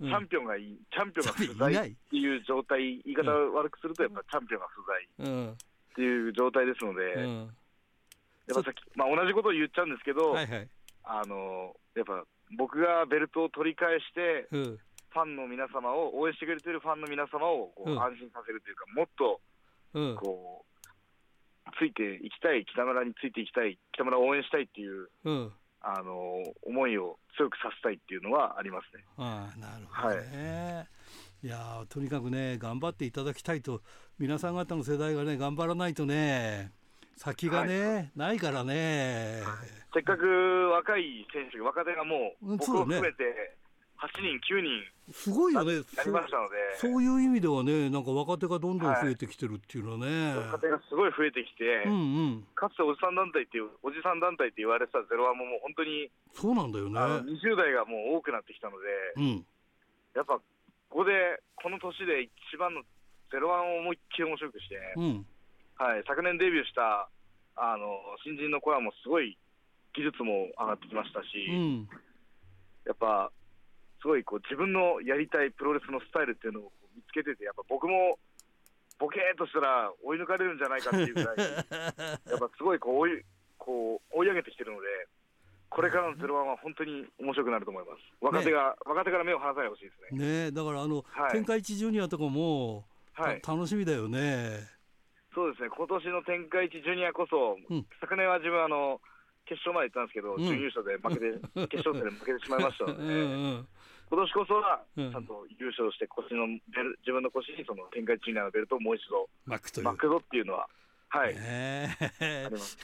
[0.00, 5.04] チャンピオンがいい、チャンピオンが不在っていう状態、言い方を悪くすると、やっぱチャンピオンが不在
[5.52, 5.56] っ
[5.94, 7.10] ていう状態ですので、
[8.46, 10.68] やっぱさっき、まあ、同じことを言っちゃうんですけど、はいはい、
[11.04, 12.24] あのやっぱ
[12.56, 14.46] 僕がベルトを取り返して、
[15.10, 19.40] ファンの皆様を、応援してくれてるファンの皆様をこう安心させるというか、もっと
[20.20, 25.08] こう、ついていきたい、北村についていきたい、北村を応援したいっていう、
[25.80, 29.04] あの思いを強くさせたいっていうのはありますね。
[29.16, 30.86] あなるほどね、は
[31.42, 33.80] い、いやとにかくね頑張っていただきたいと
[34.18, 36.72] 皆さん方の世代がね頑張らないとね
[37.18, 39.42] 先がね、はい、ないからね。
[39.92, 40.24] せっかく
[40.72, 43.56] 若い選手、若手がもう、僕を含めて、
[43.98, 46.56] 8人、9人、すごいよね、やりましたので。
[46.76, 51.96] そういう意味ではね、なんか若手がどんどん増えてきてるっていうのはね、はい、若手がすごい増えてきて、うんう
[52.38, 57.00] ん、かつておじさん団体っていう、おじさん団体って言われてたゼロワンも、もう本当に、そうなんだよね。
[57.00, 58.86] 20代がもう多くなってきたので、
[59.16, 59.46] うん、
[60.14, 60.42] やっぱこ
[60.90, 62.82] こで、この年で一番の
[63.30, 65.26] ゼロワンを思いっきり面白くして、うん、
[65.76, 67.08] はい、昨年デビューした
[67.56, 69.36] あの新人の子らもすごい
[69.94, 71.88] 技術も上がってきましたし、うん、
[72.86, 73.30] やっぱ
[74.00, 78.18] すごいこう自分のやりたいプロレスのスタイルっていうのを見つけてて、やっぱ僕も
[78.98, 83.22] ボケーっとしたら追い抜かれるんじゃないかっていうぐらい、 やっぱすごいこう追い
[83.58, 84.88] こう追い上げてきてるので、
[85.70, 88.00] これからのゼロワンは本当に面白くなると思います。
[88.20, 90.46] 若手が、ね、若手から目を離さないでほしいですね。
[90.46, 92.84] ねだからあの、はい、天下一ジュニアとかも、
[93.14, 94.78] はい、楽しみだよね。
[95.34, 99.00] そうですね、今年の天下一ジュニアこそ、うん、昨年は自分あの、
[99.44, 103.14] 決勝まで行ったんですけど、うん、準優勝で負けて、決勝戦で負けてしまいましたので、 うんう
[103.62, 103.68] ん
[104.10, 110.68] 今年こそはちゃんと優勝して腰のベル、自分の腰にその天下一ジュニアのベルトをもう一度巻く巻くぞっていうのは。
[111.10, 111.88] はい、え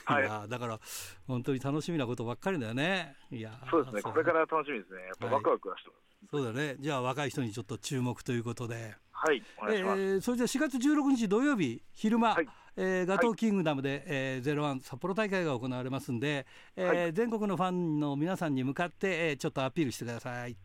[0.05, 0.79] はい、いやだから
[1.27, 3.15] 本当に楽しみなことばっかりだよね。
[3.31, 5.01] いやそうですね、これから楽しみですね。
[5.03, 6.35] やっぱワクワクはしてます。
[6.35, 6.75] はい、そうだね。
[6.79, 8.95] じゃあ若い人にちょっと注目ということで。
[9.11, 10.01] はい、お願いします。
[10.01, 12.47] えー、それじゃあ4月16日土曜日昼間、はい、
[12.77, 16.45] えー、ガトーキングダムで、はい、えー、ゼロワン札幌大会が行われますんで、
[16.75, 20.57] えー、はい、全国のファンの皆さんに向かって、えー、ちょっとアピールしてください。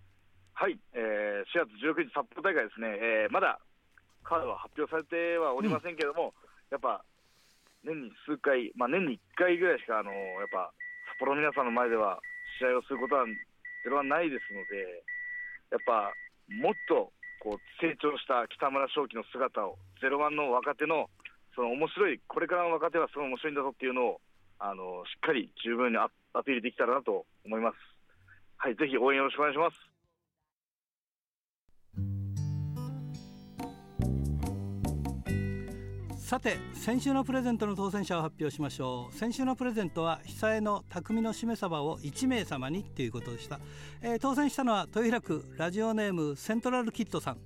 [0.60, 3.56] はい、えー、4月19日札幌大会ですね、えー、まだ
[4.20, 7.00] カードは発表されてはおりませんけれども、うん、やっぱ
[7.80, 10.68] 年に数回、まあ、年に1回ぐらいしかあのやっぱ
[11.16, 12.20] 札幌の皆さんの前では
[12.60, 15.00] 試合をすることはゼロワンないですので、
[15.72, 16.12] やっぱ
[16.52, 17.08] もっと
[17.40, 21.08] こう成長した北村正輝の姿を、ゼロワンの若手の
[21.56, 24.20] その面白い、これからの若手はすごい面白いんだぞっていうのを、
[24.60, 26.12] あのしっかり十分にア
[26.44, 27.80] ピールできたらなと思います。
[28.60, 29.90] はい、ぜひ応援よろしくお願いします。
[36.30, 39.16] さて先週のプレゼントの当選者を発表しましょう。
[39.16, 43.58] 先週のプレゼントは久江の匠のしめ鯖を1名様にということでした、
[44.00, 47.38] えー、当選したのは豊平区ラジオネームセントラルキッドさん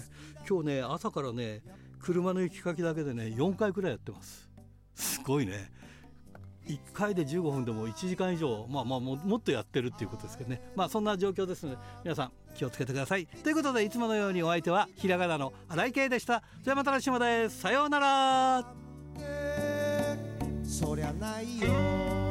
[0.49, 1.63] 今日ね朝からね
[1.99, 4.49] 車の雪かきだけでね4回くらいやってます。
[4.95, 5.71] すごいね。
[6.67, 13.27] 1回で15分でも1時間以上、まあ、まあもっとやってるっていうことですけどね、まあ、そんな状況ですので皆さん気をつけてください。
[13.27, 16.43] ということでいつものようにお相手はひらがなの新井圭でした。
[16.63, 18.75] じゃあまた来週までさようなら
[20.65, 22.26] そりゃないよ。